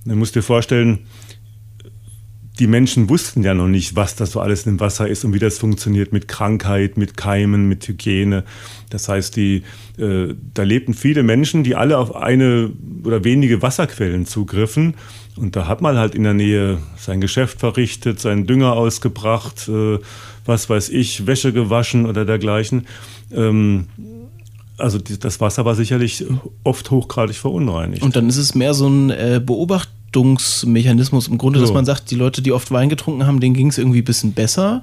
[0.04, 1.00] Du musst dir vorstellen,
[2.60, 5.38] die Menschen wussten ja noch nicht, was das so alles im Wasser ist und wie
[5.38, 8.44] das funktioniert mit Krankheit, mit Keimen, mit Hygiene.
[8.90, 9.62] Das heißt, die,
[9.98, 12.70] äh, da lebten viele Menschen, die alle auf eine
[13.02, 14.94] oder wenige Wasserquellen zugriffen.
[15.36, 19.98] Und da hat man halt in der Nähe sein Geschäft verrichtet, seinen Dünger ausgebracht, äh,
[20.44, 22.86] was weiß ich, Wäsche gewaschen oder dergleichen.
[23.32, 23.86] Ähm,
[24.76, 26.26] also das Wasser war sicherlich
[26.62, 28.02] oft hochgradig verunreinigt.
[28.02, 29.40] Und dann ist es mehr so ein äh,
[30.12, 31.74] Beobachtungsmechanismus im Grunde, dass So.
[31.74, 34.32] man sagt, die Leute, die oft Wein getrunken haben, denen ging es irgendwie ein bisschen
[34.32, 34.82] besser.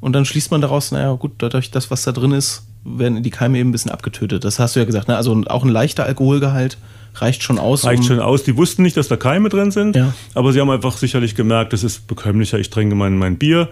[0.00, 3.30] Und dann schließt man daraus, naja, gut, dadurch, das, was da drin ist, werden die
[3.30, 4.44] Keime eben ein bisschen abgetötet.
[4.44, 5.16] Das hast du ja gesagt, ne?
[5.16, 6.76] Also auch ein leichter Alkoholgehalt
[7.14, 7.84] reicht schon aus.
[7.84, 8.42] Reicht um- schon aus.
[8.42, 10.12] Die wussten nicht, dass da Keime drin sind, Ja.
[10.34, 13.68] aber sie haben einfach sicherlich gemerkt, das ist bekömmlicher, ich trinke mein, mein Bier.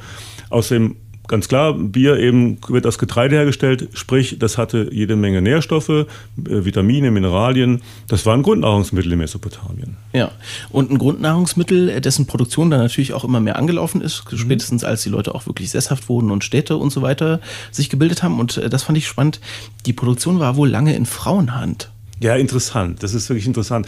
[0.49, 0.97] Außerdem,
[1.29, 6.07] ganz klar, Bier eben wird aus Getreide hergestellt, sprich, das hatte jede Menge Nährstoffe, äh,
[6.37, 7.81] Vitamine, Mineralien.
[8.09, 9.97] Das war ein Grundnahrungsmittel in Mesopotamien.
[10.13, 10.33] Ja,
[10.71, 15.03] und ein Grundnahrungsmittel, äh, dessen Produktion dann natürlich auch immer mehr angelaufen ist, spätestens als
[15.03, 18.41] die Leute auch wirklich sesshaft wurden und Städte und so weiter sich gebildet haben.
[18.41, 19.41] Und äh, das fand ich spannend.
[19.87, 21.91] Die Produktion war wohl lange in Frauenhand.
[22.21, 23.03] Ja, interessant.
[23.03, 23.87] Das ist wirklich interessant.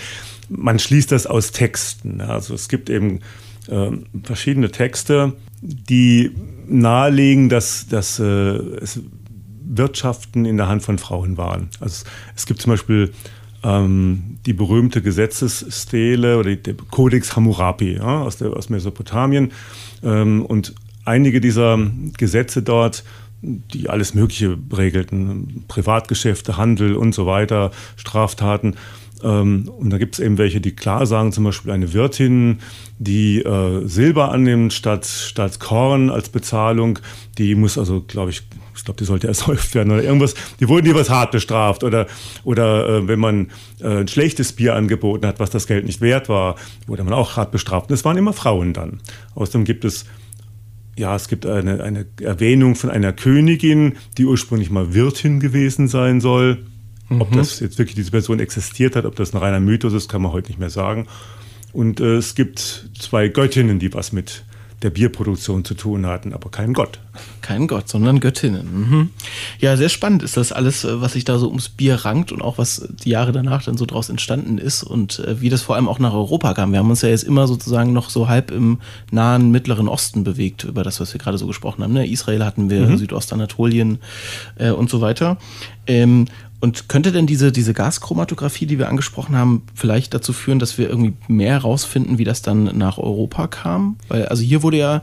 [0.48, 2.20] Man schließt das aus Texten.
[2.20, 3.20] Also es gibt eben
[3.68, 6.30] ähm, verschiedene Texte, die
[6.66, 9.00] nahelegen, dass, dass äh, es
[9.66, 11.68] Wirtschaften in der Hand von Frauen waren.
[11.80, 12.04] Also es,
[12.36, 13.12] es gibt zum Beispiel
[13.62, 19.52] ähm, die berühmte Gesetzesstele oder der Codex Hammurabi ja, aus, der, aus Mesopotamien.
[20.02, 20.74] Ähm, und
[21.04, 21.78] einige dieser
[22.16, 23.04] Gesetze dort
[23.44, 28.76] die alles Mögliche regelten, Privatgeschäfte, Handel und so weiter, Straftaten.
[29.24, 32.58] Ähm, und da gibt es eben welche, die klar sagen, zum Beispiel eine Wirtin,
[32.98, 36.98] die äh, Silber annimmt statt, statt Korn als Bezahlung,
[37.38, 38.42] die muss also, glaube ich,
[38.76, 40.34] ich glaube, die sollte ersäuft werden oder irgendwas.
[40.60, 41.82] Die wurden jeweils hart bestraft.
[41.84, 42.06] Oder,
[42.44, 46.28] oder äh, wenn man äh, ein schlechtes Bier angeboten hat, was das Geld nicht wert
[46.28, 46.56] war,
[46.86, 47.88] wurde man auch hart bestraft.
[47.88, 49.00] Und es waren immer Frauen dann.
[49.34, 50.04] Außerdem gibt es
[50.96, 56.20] ja, es gibt eine, eine Erwähnung von einer Königin, die ursprünglich mal Wirtin gewesen sein
[56.20, 56.66] soll.
[57.10, 60.22] Ob das jetzt wirklich diese Person existiert hat, ob das ein reiner Mythos ist, kann
[60.22, 61.06] man heute nicht mehr sagen.
[61.72, 64.44] Und äh, es gibt zwei Göttinnen, die was mit
[64.84, 67.00] der Bierproduktion zu tun hatten, aber kein Gott.
[67.40, 68.90] Kein Gott, sondern Göttinnen.
[68.90, 69.10] Mhm.
[69.58, 72.42] Ja, sehr spannend ist das alles, äh, was sich da so ums Bier rankt und
[72.42, 75.76] auch was die Jahre danach dann so draus entstanden ist und äh, wie das vor
[75.76, 76.72] allem auch nach Europa kam.
[76.72, 78.78] Wir haben uns ja jetzt immer sozusagen noch so halb im
[79.10, 81.94] nahen Mittleren Osten bewegt, über das, was wir gerade so gesprochen haben.
[81.94, 82.06] Ne?
[82.06, 83.98] Israel hatten wir, Südostanatolien
[84.56, 85.38] äh, und so weiter.
[85.86, 86.26] Ähm,
[86.60, 90.88] und könnte denn diese, diese Gaschromatographie, die wir angesprochen haben, vielleicht dazu führen, dass wir
[90.88, 93.96] irgendwie mehr herausfinden, wie das dann nach Europa kam?
[94.08, 95.02] Weil, also hier wurde ja,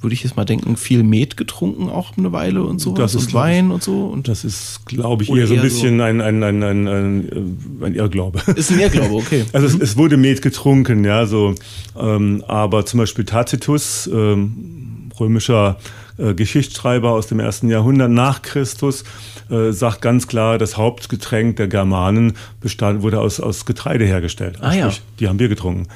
[0.00, 2.92] würde ich jetzt mal denken, viel Met getrunken auch eine Weile und so.
[2.92, 4.06] Das ist und Wein und so.
[4.06, 7.58] Und das ist, glaube ich, eher so ein bisschen so ein, ein, ein, ein, ein,
[7.82, 8.40] ein Irrglaube.
[8.56, 9.44] Ist ein Irrglaube, okay.
[9.52, 11.54] Also es, es wurde Met getrunken, ja, so.
[11.98, 19.04] Ähm, aber zum Beispiel Tacitus, ähm, römischer äh, Geschichtsschreiber aus dem ersten Jahrhundert nach Christus,
[19.50, 24.58] äh, sagt ganz klar, das Hauptgetränk der Germanen bestand, wurde aus, aus Getreide hergestellt.
[24.60, 24.92] Ah, ja.
[25.18, 25.88] Die haben Bier getrunken.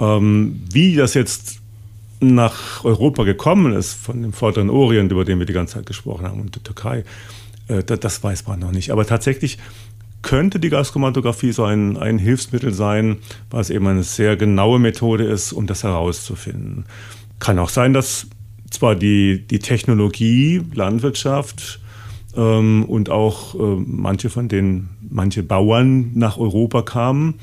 [0.00, 1.60] Ähm, wie das jetzt
[2.20, 6.26] nach Europa gekommen ist, von dem Vorderen Orient, über den wir die ganze Zeit gesprochen
[6.26, 7.04] haben, und der Türkei,
[7.68, 8.90] äh, das, das weiß man noch nicht.
[8.90, 9.58] Aber tatsächlich
[10.22, 13.18] könnte die Gaschromatographie so ein, ein Hilfsmittel sein,
[13.50, 16.86] weil es eben eine sehr genaue Methode ist, um das herauszufinden.
[17.38, 18.26] Kann auch sein, dass
[18.76, 21.80] zwar die, die Technologie, Landwirtschaft,
[22.36, 27.34] ähm, und auch äh, manche von denen, manche Bauern nach Europa kamen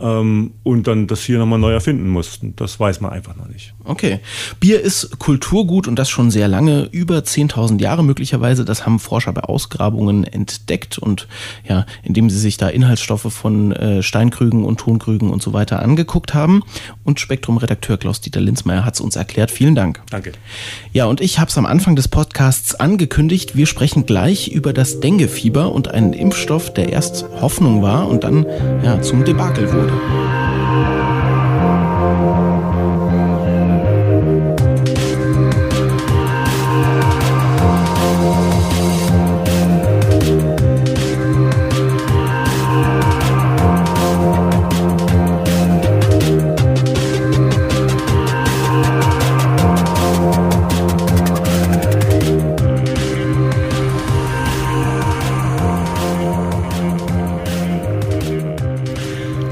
[0.00, 2.54] ähm, und dann das hier nochmal neu erfinden mussten.
[2.56, 3.74] Das weiß man einfach noch nicht.
[3.84, 4.20] Okay.
[4.60, 8.64] Bier ist Kulturgut und das schon sehr lange, über 10.000 Jahre möglicherweise.
[8.64, 11.28] Das haben Forscher bei Ausgrabungen entdeckt und
[11.68, 16.34] ja, indem sie sich da Inhaltsstoffe von äh, Steinkrügen und Tonkrügen und so weiter angeguckt
[16.34, 16.62] haben.
[17.04, 19.50] Und Spektrum-Redakteur Klaus-Dieter Linzmeier hat es uns erklärt.
[19.50, 20.02] Vielen Dank.
[20.10, 20.32] Danke.
[20.92, 23.56] Ja, und ich habe es am Anfang des Podcasts angekündigt.
[23.56, 28.46] Wir sprechen gleich über das Dengue-Fieber und einen Impfstoff, der erst Hoffnung war und dann
[28.82, 29.87] ja, zum Debakel wurde.
[29.88, 31.07] episode.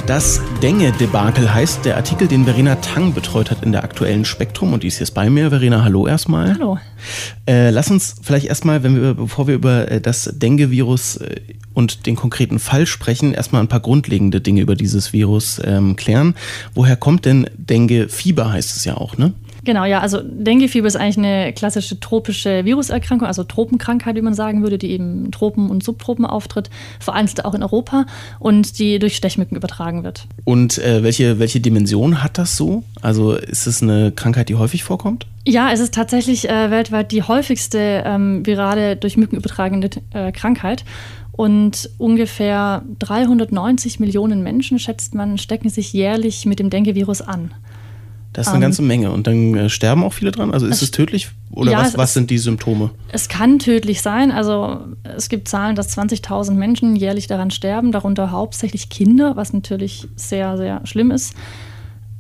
[0.07, 4.85] Das Denge-Debakel heißt der Artikel, den Verena Tang betreut hat in der aktuellen Spektrum und
[4.85, 5.51] die ist jetzt bei mir.
[5.51, 6.55] Verena, hallo erstmal.
[6.55, 6.79] Hallo.
[7.49, 11.41] Äh, lass uns vielleicht erstmal, wenn wir, bevor wir über äh, das Dengue-Virus äh,
[11.75, 16.37] und den konkreten Fall sprechen, erstmal ein paar grundlegende Dinge über dieses Virus ähm, klären.
[16.73, 19.33] Woher kommt denn Dengue-Fieber, heißt es ja auch, ne?
[19.67, 24.63] Genau, ja, also Dengue-Fieber ist eigentlich eine klassische tropische Viruserkrankung, also Tropenkrankheit, wie man sagen
[24.63, 28.07] würde, die eben Tropen und Subtropen auftritt, vereinzelt auch in Europa
[28.39, 30.29] und die durch Stechmücken übertragen wird.
[30.45, 32.85] Und äh, welche, welche Dimension hat das so?
[33.03, 35.27] Also ist es eine Krankheit, die häufig vorkommt?
[35.45, 40.85] Ja, es ist tatsächlich äh, weltweit die häufigste ähm, virale durch Mücken übertragene äh, Krankheit.
[41.33, 47.51] Und ungefähr 390 Millionen Menschen, schätzt man, stecken sich jährlich mit dem Dengue-Virus an.
[48.37, 49.13] Das ist eine um, ganze Menge.
[49.13, 50.53] Und dann äh, sterben auch viele dran?
[50.53, 51.31] Also ist es, es tödlich?
[51.51, 52.91] Oder ja, was, was sind die Symptome?
[53.11, 54.31] Es kann tödlich sein.
[54.31, 60.07] Also es gibt Zahlen, dass 20.000 Menschen jährlich daran sterben, darunter hauptsächlich Kinder, was natürlich
[60.17, 61.35] sehr, sehr schlimm ist.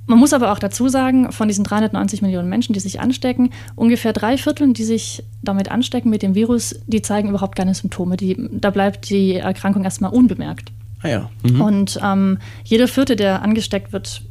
[0.06, 4.14] Man muss aber auch dazu sagen, von diesen 390 Millionen Menschen, die sich anstecken, ungefähr
[4.14, 8.16] drei Viertel, die sich damit anstecken mit dem Virus, die zeigen überhaupt keine Symptome.
[8.16, 10.72] Die, da bleibt die Erkrankung erstmal unbemerkt.
[11.02, 11.30] Ah ja.
[11.42, 11.60] Mhm.
[11.60, 14.22] Und ähm, jeder Vierte, der angesteckt wird,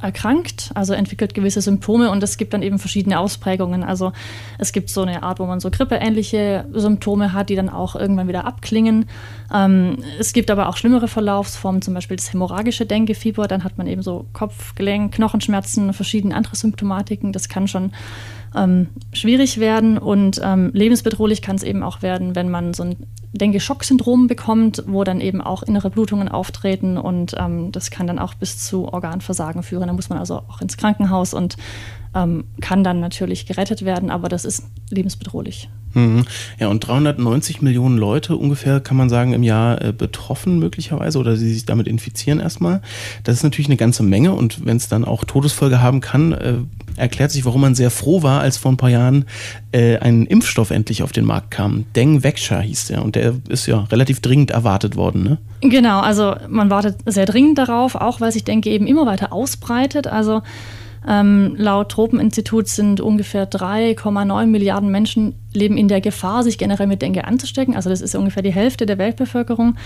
[0.00, 3.82] erkrankt, also entwickelt gewisse Symptome und es gibt dann eben verschiedene Ausprägungen.
[3.82, 4.12] Also
[4.58, 8.28] es gibt so eine Art, wo man so grippeähnliche Symptome hat, die dann auch irgendwann
[8.28, 9.06] wieder abklingen.
[9.52, 13.48] Ähm, es gibt aber auch schlimmere Verlaufsformen, zum Beispiel das hämorrhagische Denguefieber.
[13.48, 17.32] Dann hat man eben so Kopf, Gelenk, Knochenschmerzen, verschiedene andere Symptomatiken.
[17.32, 17.92] Das kann schon
[18.56, 22.96] ähm, schwierig werden und ähm, lebensbedrohlich kann es eben auch werden, wenn man so ein
[23.32, 28.34] Dengue-Schock-Syndrom bekommt, wo dann eben auch innere Blutungen auftreten und ähm, das kann dann auch
[28.34, 29.88] bis zu Organversagen führen.
[29.88, 31.56] Da muss man also auch ins Krankenhaus und
[32.14, 35.68] ähm, kann dann natürlich gerettet werden, aber das ist lebensbedrohlich.
[35.94, 36.24] Mhm.
[36.58, 41.36] Ja, und 390 Millionen Leute ungefähr, kann man sagen, im Jahr äh, betroffen möglicherweise oder
[41.36, 42.82] sie sich damit infizieren erstmal.
[43.22, 46.54] Das ist natürlich eine ganze Menge und wenn es dann auch Todesfolge haben kann, äh,
[46.96, 49.24] erklärt sich, warum man sehr froh war, als vor ein paar Jahren
[49.72, 51.84] äh, ein Impfstoff endlich auf den Markt kam.
[51.96, 55.38] Deng Weksha hieß der und der ist ja relativ dringend erwartet worden, ne?
[55.60, 60.06] Genau, also man wartet sehr dringend darauf, auch weil sich Dengue eben immer weiter ausbreitet.
[60.06, 60.42] Also
[61.06, 67.02] ähm, laut Tropeninstitut sind ungefähr 3,9 Milliarden Menschen leben in der Gefahr, sich generell mit
[67.02, 67.76] Dengue anzustecken.
[67.76, 69.76] Also das ist ungefähr die Hälfte der Weltbevölkerung.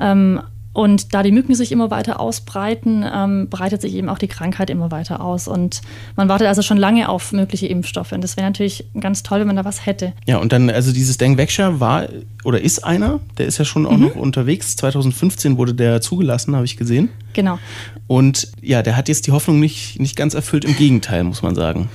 [0.00, 0.40] Ähm,
[0.76, 4.68] und da die Mücken sich immer weiter ausbreiten, ähm, breitet sich eben auch die Krankheit
[4.68, 5.48] immer weiter aus.
[5.48, 5.80] Und
[6.16, 8.12] man wartet also schon lange auf mögliche Impfstoffe.
[8.12, 10.12] Und das wäre natürlich ganz toll, wenn man da was hätte.
[10.26, 12.08] Ja, und dann, also dieses Dengwekscher war
[12.44, 14.02] oder ist einer, der ist ja schon auch mhm.
[14.02, 14.76] noch unterwegs.
[14.76, 17.08] 2015 wurde der zugelassen, habe ich gesehen.
[17.32, 17.58] Genau.
[18.06, 21.54] Und ja, der hat jetzt die Hoffnung nicht, nicht ganz erfüllt, im Gegenteil, muss man
[21.54, 21.88] sagen.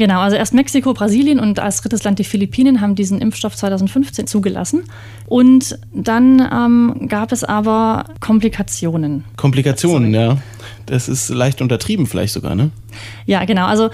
[0.00, 4.26] Genau, also erst Mexiko, Brasilien und als drittes Land die Philippinen haben diesen Impfstoff 2015
[4.26, 4.84] zugelassen.
[5.26, 9.24] Und dann ähm, gab es aber Komplikationen.
[9.36, 10.38] Komplikationen, ja.
[10.86, 12.70] Das ist leicht untertrieben vielleicht sogar, ne?
[13.26, 13.66] Ja, genau.
[13.66, 13.90] Also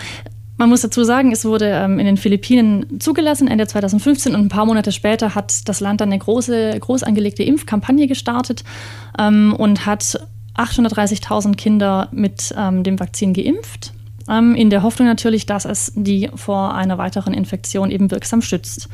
[0.58, 4.48] man muss dazu sagen, es wurde ähm, in den Philippinen zugelassen Ende 2015 und ein
[4.48, 8.62] paar Monate später hat das Land dann eine große, groß angelegte Impfkampagne gestartet
[9.18, 10.20] ähm, und hat
[10.54, 13.92] 830.000 Kinder mit ähm, dem Vakzin geimpft,
[14.28, 18.88] ähm, in der Hoffnung natürlich, dass es die vor einer weiteren Infektion eben wirksam schützt.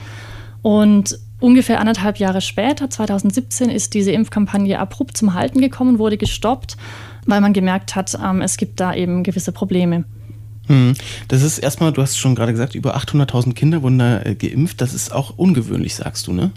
[0.62, 6.76] Und ungefähr anderthalb Jahre später, 2017, ist diese Impfkampagne abrupt zum Halten gekommen, wurde gestoppt,
[7.26, 10.04] weil man gemerkt hat, ähm, es gibt da eben gewisse Probleme.
[10.68, 10.94] Hm.
[11.28, 14.80] Das ist erstmal, du hast schon gerade gesagt, über 800.000 Kinder wurden da äh, geimpft.
[14.80, 16.52] Das ist auch ungewöhnlich, sagst du, ne?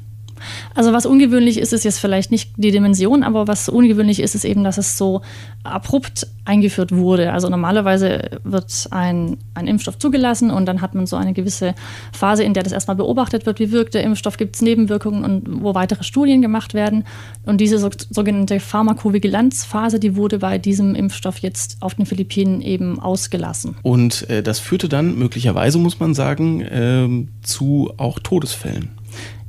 [0.73, 4.45] Also was ungewöhnlich ist, ist jetzt vielleicht nicht die Dimension, aber was ungewöhnlich ist, ist
[4.45, 5.21] eben, dass es so
[5.63, 7.33] abrupt eingeführt wurde.
[7.33, 11.73] Also normalerweise wird ein, ein Impfstoff zugelassen und dann hat man so eine gewisse
[12.13, 15.63] Phase, in der das erstmal beobachtet wird, wie wirkt der Impfstoff, gibt es Nebenwirkungen und
[15.63, 17.03] wo weitere Studien gemacht werden.
[17.45, 22.99] Und diese so, sogenannte Pharmakovigilanzphase, die wurde bei diesem Impfstoff jetzt auf den Philippinen eben
[22.99, 23.75] ausgelassen.
[23.81, 28.91] Und äh, das führte dann möglicherweise, muss man sagen, äh, zu auch Todesfällen.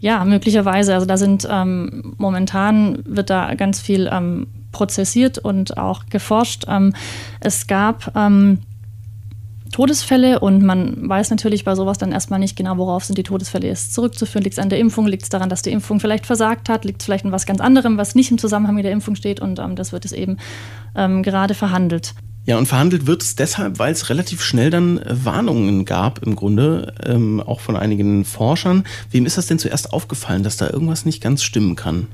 [0.00, 0.94] Ja, möglicherweise.
[0.94, 6.64] Also da sind ähm, momentan wird da ganz viel ähm, prozessiert und auch geforscht.
[6.68, 6.92] Ähm,
[7.40, 8.58] es gab ähm,
[9.72, 13.66] Todesfälle und man weiß natürlich bei sowas dann erstmal nicht genau, worauf sind die Todesfälle
[13.66, 14.44] jetzt zurückzuführen.
[14.44, 15.06] Liegt es an der Impfung?
[15.06, 16.84] Liegt es daran, dass die Impfung vielleicht versagt hat?
[16.84, 19.40] Liegt es vielleicht an was ganz anderem, was nicht im Zusammenhang mit der Impfung steht?
[19.40, 20.36] Und ähm, das wird es eben
[20.94, 22.14] ähm, gerade verhandelt.
[22.46, 26.36] Ja, und verhandelt wird es deshalb, weil es relativ schnell dann äh, Warnungen gab, im
[26.36, 28.84] Grunde, ähm, auch von einigen Forschern.
[29.10, 32.06] Wem ist das denn zuerst aufgefallen, dass da irgendwas nicht ganz stimmen kann?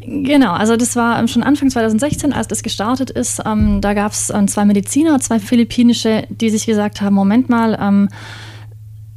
[0.00, 3.40] Genau, also das war ähm, schon Anfang 2016, als das gestartet ist.
[3.46, 7.78] Ähm, da gab es ähm, zwei Mediziner, zwei philippinische, die sich gesagt haben, Moment mal,
[7.80, 8.08] ähm,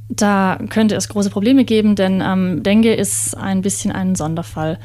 [0.10, 4.80] da könnte es große Probleme geben, denn ähm, Dengue ist ein bisschen ein Sonderfall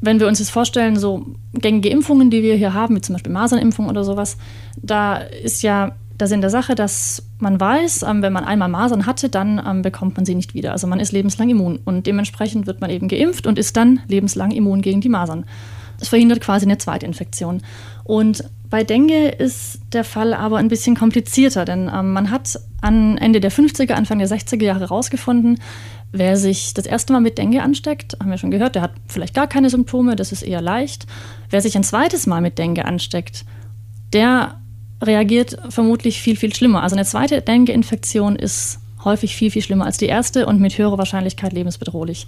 [0.00, 3.32] wenn wir uns jetzt vorstellen, so gängige Impfungen, die wir hier haben, wie zum Beispiel
[3.32, 4.36] Masernimpfung oder sowas,
[4.82, 9.06] da ist ja der Sinn der Sache, dass man weiß, ähm, wenn man einmal Masern
[9.06, 10.72] hatte, dann ähm, bekommt man sie nicht wieder.
[10.72, 14.50] Also man ist lebenslang immun und dementsprechend wird man eben geimpft und ist dann lebenslang
[14.50, 15.44] immun gegen die Masern.
[15.98, 17.62] Das verhindert quasi eine Zweitinfektion.
[18.04, 23.18] Und bei Dengue ist der Fall aber ein bisschen komplizierter, denn ähm, man hat an
[23.18, 25.58] Ende der 50er, Anfang der 60er Jahre herausgefunden,
[26.12, 29.34] Wer sich das erste Mal mit Dengue ansteckt, haben wir schon gehört, der hat vielleicht
[29.34, 31.06] gar keine Symptome, das ist eher leicht.
[31.50, 33.44] Wer sich ein zweites Mal mit Dengue ansteckt,
[34.12, 34.60] der
[35.00, 36.82] reagiert vermutlich viel, viel schlimmer.
[36.82, 40.98] Also eine zweite Dengue-Infektion ist häufig viel, viel schlimmer als die erste und mit höherer
[40.98, 42.26] Wahrscheinlichkeit lebensbedrohlich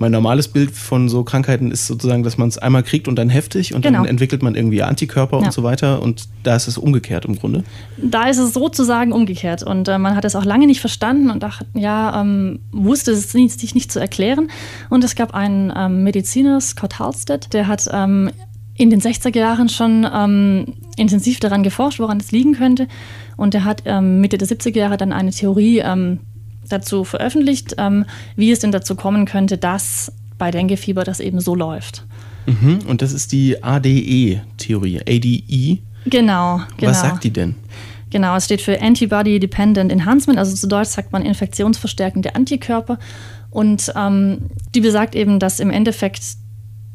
[0.00, 3.28] mein normales Bild von so Krankheiten ist sozusagen, dass man es einmal kriegt und dann
[3.28, 3.98] heftig und genau.
[3.98, 5.44] dann entwickelt man irgendwie Antikörper ja.
[5.44, 7.64] und so weiter und da ist es umgekehrt im Grunde.
[7.98, 11.42] Da ist es sozusagen umgekehrt und äh, man hat es auch lange nicht verstanden und
[11.42, 14.48] dachte, ja, ähm, wusste es sich nicht zu erklären
[14.88, 18.30] und es gab einen ähm, Mediziner, Scott Halstead, der hat ähm,
[18.74, 22.88] in den 60er Jahren schon ähm, intensiv daran geforscht, woran es liegen könnte
[23.36, 26.20] und er hat ähm, Mitte der 70er Jahre dann eine Theorie ähm,
[26.70, 28.04] dazu veröffentlicht, ähm,
[28.36, 32.04] wie es denn dazu kommen könnte, dass bei Denguefieber das eben so läuft.
[32.46, 35.82] Mhm, und das ist die ADE-Theorie, ADE.
[36.06, 36.90] Genau, genau.
[36.90, 37.54] Was sagt die denn?
[38.10, 42.98] Genau, es steht für Antibody Dependent Enhancement, also zu Deutsch sagt man infektionsverstärkende Antikörper.
[43.50, 46.22] Und ähm, die besagt eben, dass im Endeffekt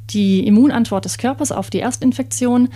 [0.09, 2.69] die Immunantwort des Körpers auf die Erstinfektion,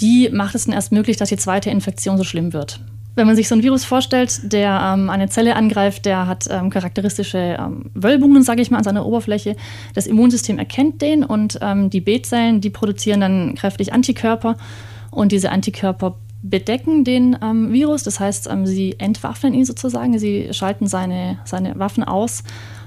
[0.00, 2.80] die macht es dann erst möglich, dass die zweite Infektion so schlimm wird.
[3.16, 6.70] Wenn man sich so ein Virus vorstellt, der ähm, eine Zelle angreift, der hat ähm,
[6.70, 9.56] charakteristische ähm, Wölbungen, sage ich mal, an seiner Oberfläche.
[9.94, 14.56] Das Immunsystem erkennt den und ähm, die B-Zellen, die produzieren dann kräftig Antikörper
[15.12, 18.02] und diese Antikörper bedecken den ähm, Virus.
[18.02, 22.42] Das heißt, ähm, sie entwaffnen ihn sozusagen, sie schalten seine, seine Waffen aus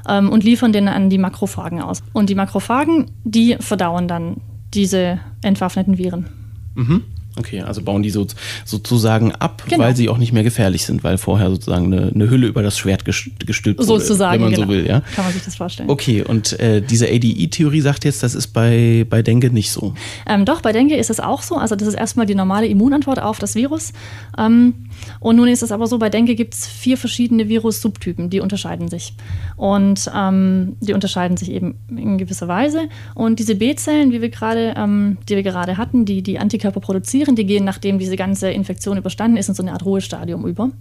[0.10, 2.02] und liefern den an die Makrophagen aus.
[2.14, 4.38] Und die Makrophagen, die verdauen dann
[4.74, 6.28] diese entwaffneten Viren.
[6.76, 7.04] Mhm.
[7.38, 8.26] Okay, also bauen die so,
[8.66, 9.84] sozusagen ab, genau.
[9.84, 12.78] weil sie auch nicht mehr gefährlich sind, weil vorher sozusagen eine, eine Hülle über das
[12.78, 14.66] Schwert gestülpt wurde, sozusagen, wenn man genau.
[14.66, 14.88] so will.
[14.88, 15.02] Ja?
[15.16, 15.90] Kann man sich das vorstellen.
[15.90, 19.94] Okay, und äh, diese ADE-Theorie sagt jetzt, das ist bei, bei Dengue nicht so.
[20.26, 21.56] Ähm, doch, bei Dengue ist es auch so.
[21.56, 23.94] Also das ist erstmal die normale Immunantwort auf das Virus.
[24.38, 24.74] Ähm,
[25.20, 28.88] und nun ist es aber so, bei Dengue gibt es vier verschiedene Virus-Subtypen, die unterscheiden
[28.88, 29.14] sich.
[29.56, 32.90] Und ähm, die unterscheiden sich eben in gewisser Weise.
[33.16, 38.00] Und diese B-Zellen, ähm, die wir gerade hatten, die die Antikörper produzieren, die gehen, nachdem
[38.00, 40.72] diese ganze Infektion überstanden ist, in so eine Art Ruhestadium über.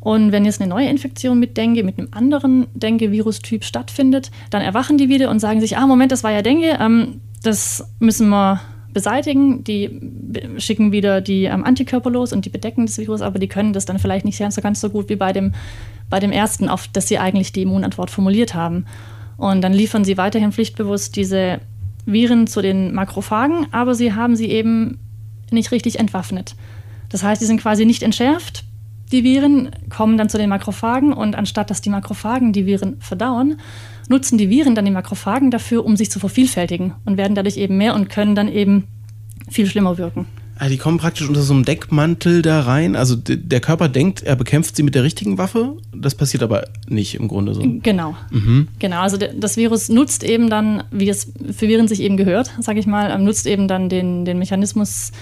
[0.00, 4.96] Und wenn jetzt eine neue Infektion mit Dengue, mit einem anderen Dengue-Virustyp stattfindet, dann erwachen
[4.96, 8.60] die wieder und sagen sich, ah, Moment, das war ja Dengue, ähm, das müssen wir
[8.92, 9.64] beseitigen.
[9.64, 10.00] Die
[10.58, 13.84] schicken wieder die ähm, Antikörper los und die bedecken das Virus, aber die können das
[13.84, 15.52] dann vielleicht nicht ganz so, ganz so gut wie bei dem,
[16.10, 18.86] bei dem ersten, auf das sie eigentlich die Immunantwort formuliert haben.
[19.36, 21.60] Und dann liefern sie weiterhin pflichtbewusst diese
[22.06, 24.98] Viren zu den Makrophagen, aber sie haben sie eben
[25.50, 26.56] nicht richtig entwaffnet.
[27.08, 28.64] Das heißt, sie sind quasi nicht entschärft.
[29.12, 33.58] Die Viren kommen dann zu den Makrophagen und anstatt dass die Makrophagen die Viren verdauen,
[34.08, 37.76] nutzen die Viren dann die Makrophagen dafür, um sich zu vervielfältigen und werden dadurch eben
[37.76, 38.84] mehr und können dann eben
[39.50, 40.26] viel schlimmer wirken.
[40.58, 42.96] Also die kommen praktisch unter so einem Deckmantel da rein.
[42.96, 45.76] Also der Körper denkt, er bekämpft sie mit der richtigen Waffe.
[45.94, 47.62] Das passiert aber nicht im Grunde so.
[47.82, 48.16] Genau.
[48.32, 48.66] Mhm.
[48.80, 49.00] Genau.
[49.00, 52.86] Also das Virus nutzt eben dann, wie es für Viren sich eben gehört, sage ich
[52.86, 55.12] mal, ähm, nutzt eben dann den, den Mechanismus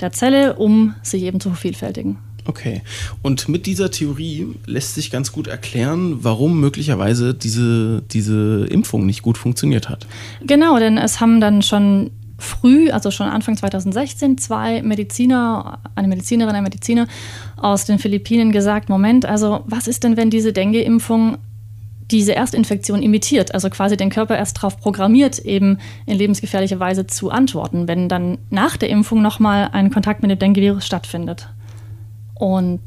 [0.00, 2.18] der Zelle, um sich eben zu vervielfältigen.
[2.44, 2.82] Okay.
[3.22, 9.22] Und mit dieser Theorie lässt sich ganz gut erklären, warum möglicherweise diese, diese Impfung nicht
[9.22, 10.06] gut funktioniert hat.
[10.44, 16.54] Genau, denn es haben dann schon früh, also schon Anfang 2016, zwei Mediziner, eine Medizinerin,
[16.54, 17.06] ein Mediziner
[17.56, 21.38] aus den Philippinen gesagt, Moment, also was ist denn, wenn diese Dengue-Impfung
[22.10, 27.30] diese Erstinfektion imitiert, also quasi den Körper erst darauf programmiert, eben in lebensgefährlicher Weise zu
[27.30, 31.48] antworten, wenn dann nach der Impfung nochmal ein Kontakt mit dem Dengue-Virus stattfindet.
[32.42, 32.80] Und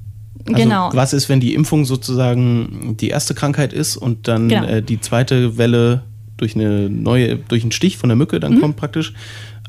[0.45, 0.89] also genau.
[0.91, 4.65] Was ist, wenn die Impfung sozusagen die erste Krankheit ist und dann genau.
[4.65, 6.03] äh, die zweite Welle
[6.35, 8.59] durch eine neue, durch einen Stich von der Mücke dann mhm.
[8.59, 9.13] kommt praktisch.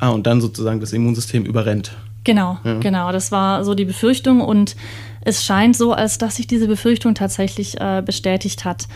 [0.01, 1.93] Ah, und dann sozusagen das Immunsystem überrennt.
[2.25, 2.81] Genau, ja.
[2.81, 3.13] genau.
[3.13, 4.75] Das war so die Befürchtung und
[5.21, 8.89] es scheint so, als dass sich diese Befürchtung tatsächlich äh, bestätigt hat.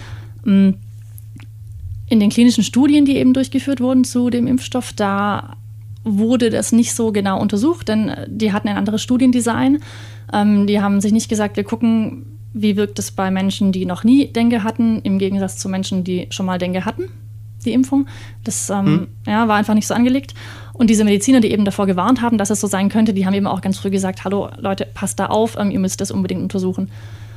[0.44, 0.70] Mm.
[2.08, 5.56] In den klinischen Studien, die eben durchgeführt wurden zu dem Impfstoff, da
[6.04, 9.82] wurde das nicht so genau untersucht, denn die hatten ein anderes Studiendesign.
[10.32, 14.02] Ähm, die haben sich nicht gesagt, wir gucken, wie wirkt es bei Menschen, die noch
[14.02, 17.04] nie Dengue hatten, im Gegensatz zu Menschen, die schon mal Dengue hatten
[17.64, 18.06] die Impfung.
[18.44, 19.06] Das ähm, hm.
[19.26, 20.34] ja, war einfach nicht so angelegt.
[20.72, 23.34] Und diese Mediziner, die eben davor gewarnt haben, dass es so sein könnte, die haben
[23.34, 26.42] eben auch ganz früh gesagt, hallo Leute, passt da auf, ähm, ihr müsst das unbedingt
[26.42, 26.90] untersuchen.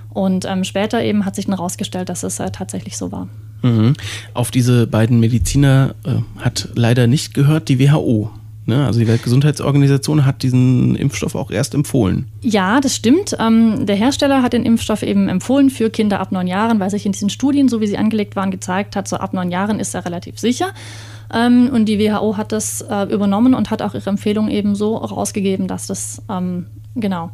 [0.10, 3.28] Und ähm, später eben hat sich dann herausgestellt, dass es äh, tatsächlich so war.
[3.64, 3.94] Mhm.
[4.34, 8.30] Auf diese beiden Mediziner äh, hat leider nicht gehört die WHO.
[8.66, 8.86] Ne?
[8.86, 12.28] Also die Weltgesundheitsorganisation hat diesen Impfstoff auch erst empfohlen.
[12.42, 13.36] Ja, das stimmt.
[13.40, 17.06] Ähm, der Hersteller hat den Impfstoff eben empfohlen für Kinder ab neun Jahren, weil sich
[17.06, 19.94] in diesen Studien, so wie sie angelegt waren, gezeigt hat, so ab neun Jahren ist
[19.94, 20.68] er relativ sicher.
[21.34, 24.96] Ähm, und die WHO hat das äh, übernommen und hat auch ihre Empfehlung eben so
[24.96, 27.32] rausgegeben, dass das ähm, genau,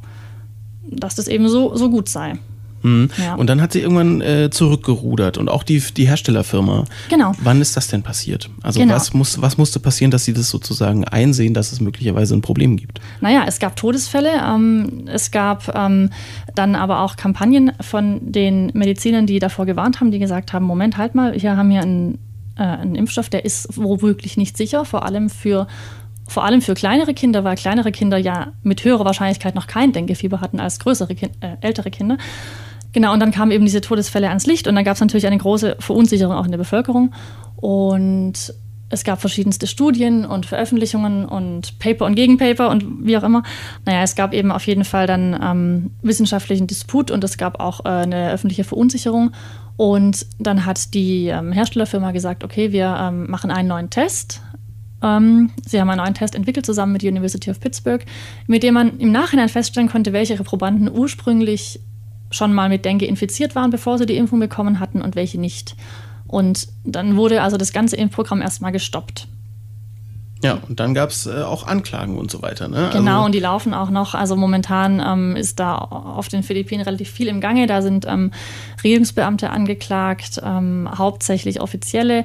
[0.90, 2.40] dass das eben so, so gut sei.
[2.82, 3.10] Mhm.
[3.18, 3.36] Ja.
[3.36, 6.86] Und dann hat sie irgendwann äh, zurückgerudert und auch die, die Herstellerfirma.
[7.10, 7.34] Genau.
[7.42, 8.50] Wann ist das denn passiert?
[8.62, 8.96] Also genau.
[8.96, 12.78] was, muss, was musste passieren, dass sie das sozusagen einsehen, dass es möglicherweise ein Problem
[12.78, 13.00] gibt?
[13.22, 16.10] Naja, es gab Todesfälle, ähm, es gab ähm,
[16.56, 20.98] dann aber auch Kampagnen von den Medizinern, die davor gewarnt haben, die gesagt haben, Moment,
[20.98, 22.20] halt mal, hier haben wir einen,
[22.58, 25.68] äh, einen Impfstoff, der ist womöglich nicht sicher, vor allem für
[26.30, 30.42] vor allem für kleinere Kinder, weil kleinere Kinder ja mit höherer Wahrscheinlichkeit noch kein Denkefieber
[30.42, 32.18] hatten als größere, kind, äh, ältere Kinder.
[32.92, 35.38] Genau, und dann kamen eben diese Todesfälle ans Licht und dann gab es natürlich eine
[35.38, 37.14] große Verunsicherung auch in der Bevölkerung.
[37.56, 38.54] Und
[38.90, 43.44] es gab verschiedenste Studien und Veröffentlichungen und Paper und Gegenpaper und wie auch immer.
[43.86, 47.86] Naja, es gab eben auf jeden Fall dann ähm, wissenschaftlichen Disput und es gab auch
[47.86, 49.32] äh, eine öffentliche Verunsicherung.
[49.78, 54.42] Und dann hat die ähm, Herstellerfirma gesagt, okay, wir ähm, machen einen neuen Test.
[55.02, 58.04] Ähm, sie haben einen neuen Test entwickelt zusammen mit der University of Pittsburgh,
[58.48, 61.80] mit dem man im Nachhinein feststellen konnte, welche Probanden ursprünglich
[62.32, 65.76] schon mal mit Dengue infiziert waren, bevor sie die Impfung bekommen hatten und welche nicht.
[66.28, 69.28] Und dann wurde also das ganze Impfprogramm erstmal gestoppt.
[70.42, 72.70] Ja, und dann gab es äh, auch Anklagen und so weiter.
[72.70, 72.90] Ne?
[72.94, 74.16] Genau, also und die laufen auch noch.
[74.16, 77.68] Also momentan ähm, ist da auf den Philippinen relativ viel im Gange.
[77.68, 78.32] Da sind ähm,
[78.82, 82.24] Regierungsbeamte angeklagt, ähm, hauptsächlich Offizielle.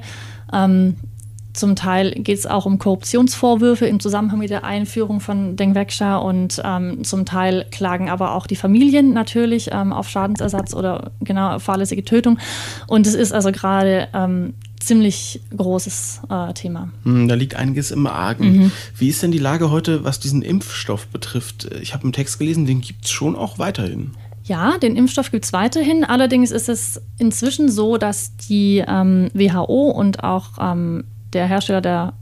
[1.55, 6.61] Zum Teil geht es auch um Korruptionsvorwürfe im Zusammenhang mit der Einführung von Dengweksha und
[6.63, 12.03] ähm, zum Teil klagen aber auch die Familien natürlich ähm, auf Schadensersatz oder genau fahrlässige
[12.03, 12.39] Tötung.
[12.87, 16.89] Und es ist also gerade ähm, ziemlich großes äh, Thema.
[17.03, 18.57] Hm, da liegt einiges im Argen.
[18.57, 18.71] Mhm.
[18.97, 21.69] Wie ist denn die Lage heute, was diesen Impfstoff betrifft?
[21.81, 24.11] Ich habe einen Text gelesen, den gibt es schon auch weiterhin.
[24.43, 26.03] Ja, den Impfstoff gibt es weiterhin.
[26.03, 31.05] Allerdings ist es inzwischen so, dass die ähm, WHO und auch ähm,
[31.35, 32.13] der Hersteller der,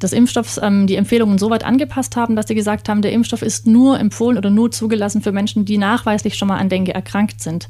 [0.00, 3.42] des Impfstoffs ähm, die Empfehlungen so weit angepasst haben, dass sie gesagt haben, der Impfstoff
[3.42, 7.42] ist nur empfohlen oder nur zugelassen für Menschen, die nachweislich schon mal an Dengue erkrankt
[7.42, 7.68] sind.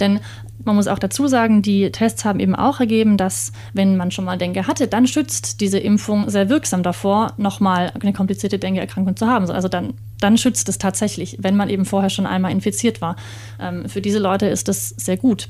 [0.00, 0.20] Denn
[0.64, 4.24] man muss auch dazu sagen, die Tests haben eben auch ergeben, dass wenn man schon
[4.24, 9.26] mal Dengue hatte, dann schützt diese Impfung sehr wirksam davor, nochmal eine komplizierte Dengue-Erkrankung zu
[9.26, 9.50] haben.
[9.50, 13.16] Also dann, dann schützt es tatsächlich, wenn man eben vorher schon einmal infiziert war.
[13.60, 15.48] Ähm, für diese Leute ist das sehr gut.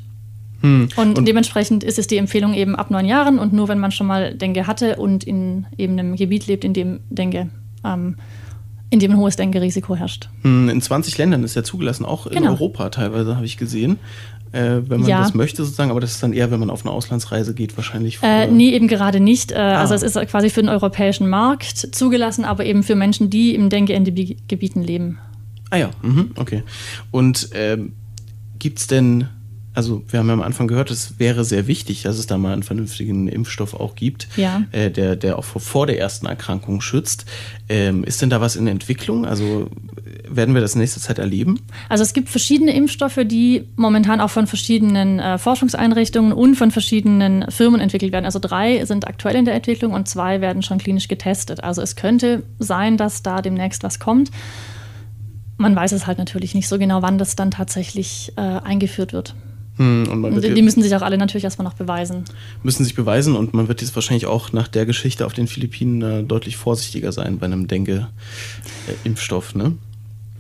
[0.65, 0.89] Hm.
[0.97, 3.93] Und, und, dementsprechend ist es die Empfehlung eben ab neun Jahren und nur wenn man
[3.93, 7.51] schon mal Dengue hatte und in eben einem Gebiet lebt, in dem Dengue
[7.85, 8.17] ähm,
[8.91, 10.29] in dem ein hohes Denkerisiko herrscht.
[10.43, 12.53] Hm, in 20 Ländern ist er zugelassen, auch in Genau.
[12.53, 13.99] Europa teilweise, habe ich gesehen.
[14.53, 15.19] Äh, wenn man Ja.
[15.23, 18.21] das möchte sozusagen, aber das ist dann eher, wenn man auf eine Auslandsreise geht, wahrscheinlich.
[18.23, 19.51] Äh, nee, eben gerade nicht.
[19.51, 19.81] Äh, Ah.
[19.81, 23.69] Also es ist quasi für den europäischen Markt zugelassen, aber eben für Menschen, die im
[23.69, 25.19] Denke-Gebieten leben.
[25.71, 26.62] Ah ja, mhm, okay.
[27.11, 27.95] Und ähm,
[28.61, 29.27] gibt es denn,
[29.75, 32.53] also wir haben ja am Anfang gehört, es wäre sehr wichtig, dass es da mal
[32.53, 34.62] einen vernünftigen Impfstoff auch gibt, Ja.
[34.72, 37.27] äh, der, der auch vor, vor der ersten Erkrankung schützt.
[37.68, 39.27] Ähm, ist denn da was in Entwicklung?
[39.27, 39.68] Also
[40.29, 41.61] werden wir das in nächster Zeit erleben?
[41.89, 47.51] Also es gibt verschiedene Impfstoffe, die momentan auch von verschiedenen äh, Forschungseinrichtungen und von verschiedenen
[47.51, 48.25] Firmen entwickelt werden.
[48.25, 51.62] Also drei sind aktuell in der Entwicklung und zwei werden schon klinisch getestet.
[51.64, 54.31] Also es könnte sein, dass da demnächst was kommt.
[55.57, 59.35] Man weiß es halt natürlich nicht so genau, wann das dann tatsächlich äh, eingeführt wird.
[59.77, 62.25] Hm, und Und die, müssen sich auch alle natürlich erstmal noch beweisen.
[62.62, 66.03] müssen sich beweisen und man wird jetzt wahrscheinlich auch nach der Geschichte auf den Philippinen
[66.03, 69.72] äh, deutlich vorsichtiger sein bei einem Dengue-Impfstoff, ne?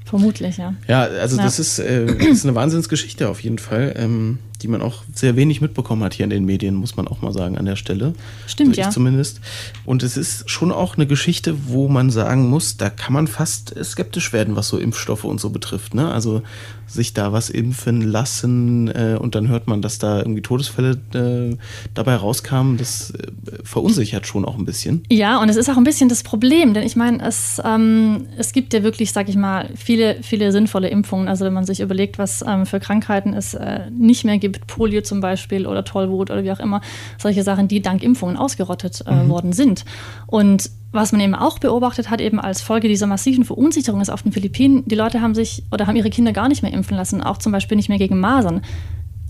[0.04, 0.74] Vermutlich, ja.
[0.86, 1.42] Ja, also Ja.
[1.44, 5.60] das ist, äh, ist eine Wahnsinnsgeschichte auf jeden Fall, ähm, die man auch sehr wenig
[5.60, 8.14] mitbekommen hat hier in den Medien, muss man auch mal sagen an der Stelle.
[8.46, 8.90] Stimmt, also ja.
[8.90, 9.40] zumindest.
[9.84, 13.74] Und es ist schon auch eine Geschichte, wo man sagen muss, da kann man fast
[13.84, 15.92] skeptisch werden, was so Impfstoffe und so betrifft.
[15.92, 16.10] Ne?
[16.10, 16.40] Also
[16.86, 21.56] sich da was impfen lassen äh, und dann hört man, dass da irgendwie Todesfälle äh,
[21.94, 23.26] dabei rauskamen, das äh,
[23.64, 25.02] verunsichert schon auch ein bisschen.
[25.10, 28.52] Ja, und es ist auch ein bisschen das Problem, denn ich meine, es, ähm, es
[28.52, 31.28] gibt ja wirklich, sag ich mal, viele, viele sinnvolle Impfungen.
[31.28, 35.02] Also wenn man sich überlegt, was ähm, für Krankheiten es äh, nicht mehr gibt, Polio
[35.02, 36.80] zum Beispiel oder Tollwut oder wie auch immer,
[37.18, 39.84] solche Sachen, die dank Impfungen ausgerottet äh, worden sind.
[40.26, 44.22] Und was man eben auch beobachtet hat, eben als Folge dieser massiven Verunsicherung ist auf
[44.22, 47.20] den Philippinen, die Leute haben sich oder haben ihre Kinder gar nicht mehr impfen lassen,
[47.20, 48.62] auch zum Beispiel nicht mehr gegen Masern.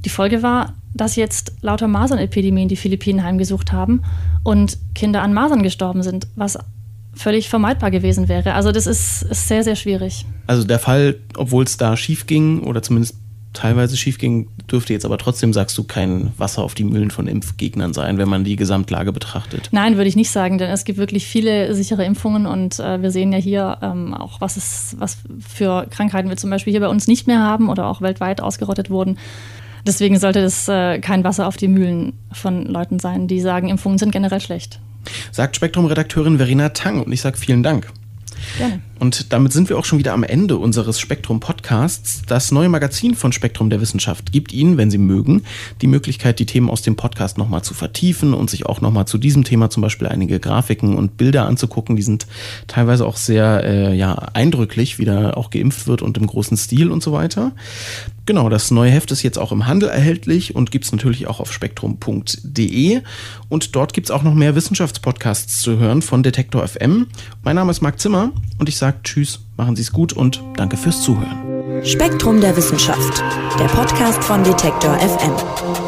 [0.04, 4.02] Die Folge war, dass jetzt lauter Masernepidemien die Philippinen heimgesucht haben
[4.42, 6.58] und Kinder an Masern gestorben sind, was
[7.14, 8.54] völlig vermeidbar gewesen wäre.
[8.54, 10.26] Also das ist, ist sehr, sehr schwierig.
[10.46, 13.16] Also der Fall, obwohl es da schief ging oder zumindest
[13.54, 17.26] teilweise schief ging, dürfte jetzt aber trotzdem, sagst du, kein Wasser auf die Mühlen von
[17.26, 19.70] Impfgegnern sein, wenn man die Gesamtlage betrachtet.
[19.72, 23.10] Nein, würde ich nicht sagen, denn es gibt wirklich viele sichere Impfungen und äh, wir
[23.10, 26.88] sehen ja hier ähm, auch, was es was für Krankheiten wir zum Beispiel hier bei
[26.88, 29.18] uns nicht mehr haben oder auch weltweit ausgerottet wurden.
[29.86, 33.98] Deswegen sollte das äh, kein Wasser auf die Mühlen von Leuten sein, die sagen, Impfungen
[33.98, 34.80] sind generell schlecht.
[35.30, 37.92] Sagt Spektrum-Redakteurin Verena Tang und ich sage vielen Dank.
[38.58, 38.80] Gerne.
[39.00, 42.22] Und damit sind wir auch schon wieder am Ende unseres Spektrum Podcasts.
[42.26, 45.42] Das neue Magazin von Spektrum der Wissenschaft gibt Ihnen, wenn Sie mögen,
[45.82, 49.18] die Möglichkeit, die Themen aus dem Podcast nochmal zu vertiefen und sich auch nochmal zu
[49.18, 51.96] diesem Thema zum Beispiel einige Grafiken und Bilder anzugucken.
[51.96, 52.26] Die sind
[52.66, 56.90] teilweise auch sehr äh, ja, eindrücklich, wie da auch geimpft wird und im großen Stil
[56.90, 57.52] und so weiter.
[58.26, 61.40] Genau, das neue Heft ist jetzt auch im Handel erhältlich und gibt es natürlich auch
[61.40, 63.02] auf spektrum.de.
[63.48, 67.08] Und dort gibt es auch noch mehr Wissenschaftspodcasts zu hören von Detektor FM.
[67.42, 70.76] Mein Name ist Marc Zimmer und ich sage Tschüss, machen Sie es gut und danke
[70.78, 71.84] fürs Zuhören.
[71.84, 73.22] Spektrum der Wissenschaft,
[73.58, 75.83] der Podcast von Detektor FM.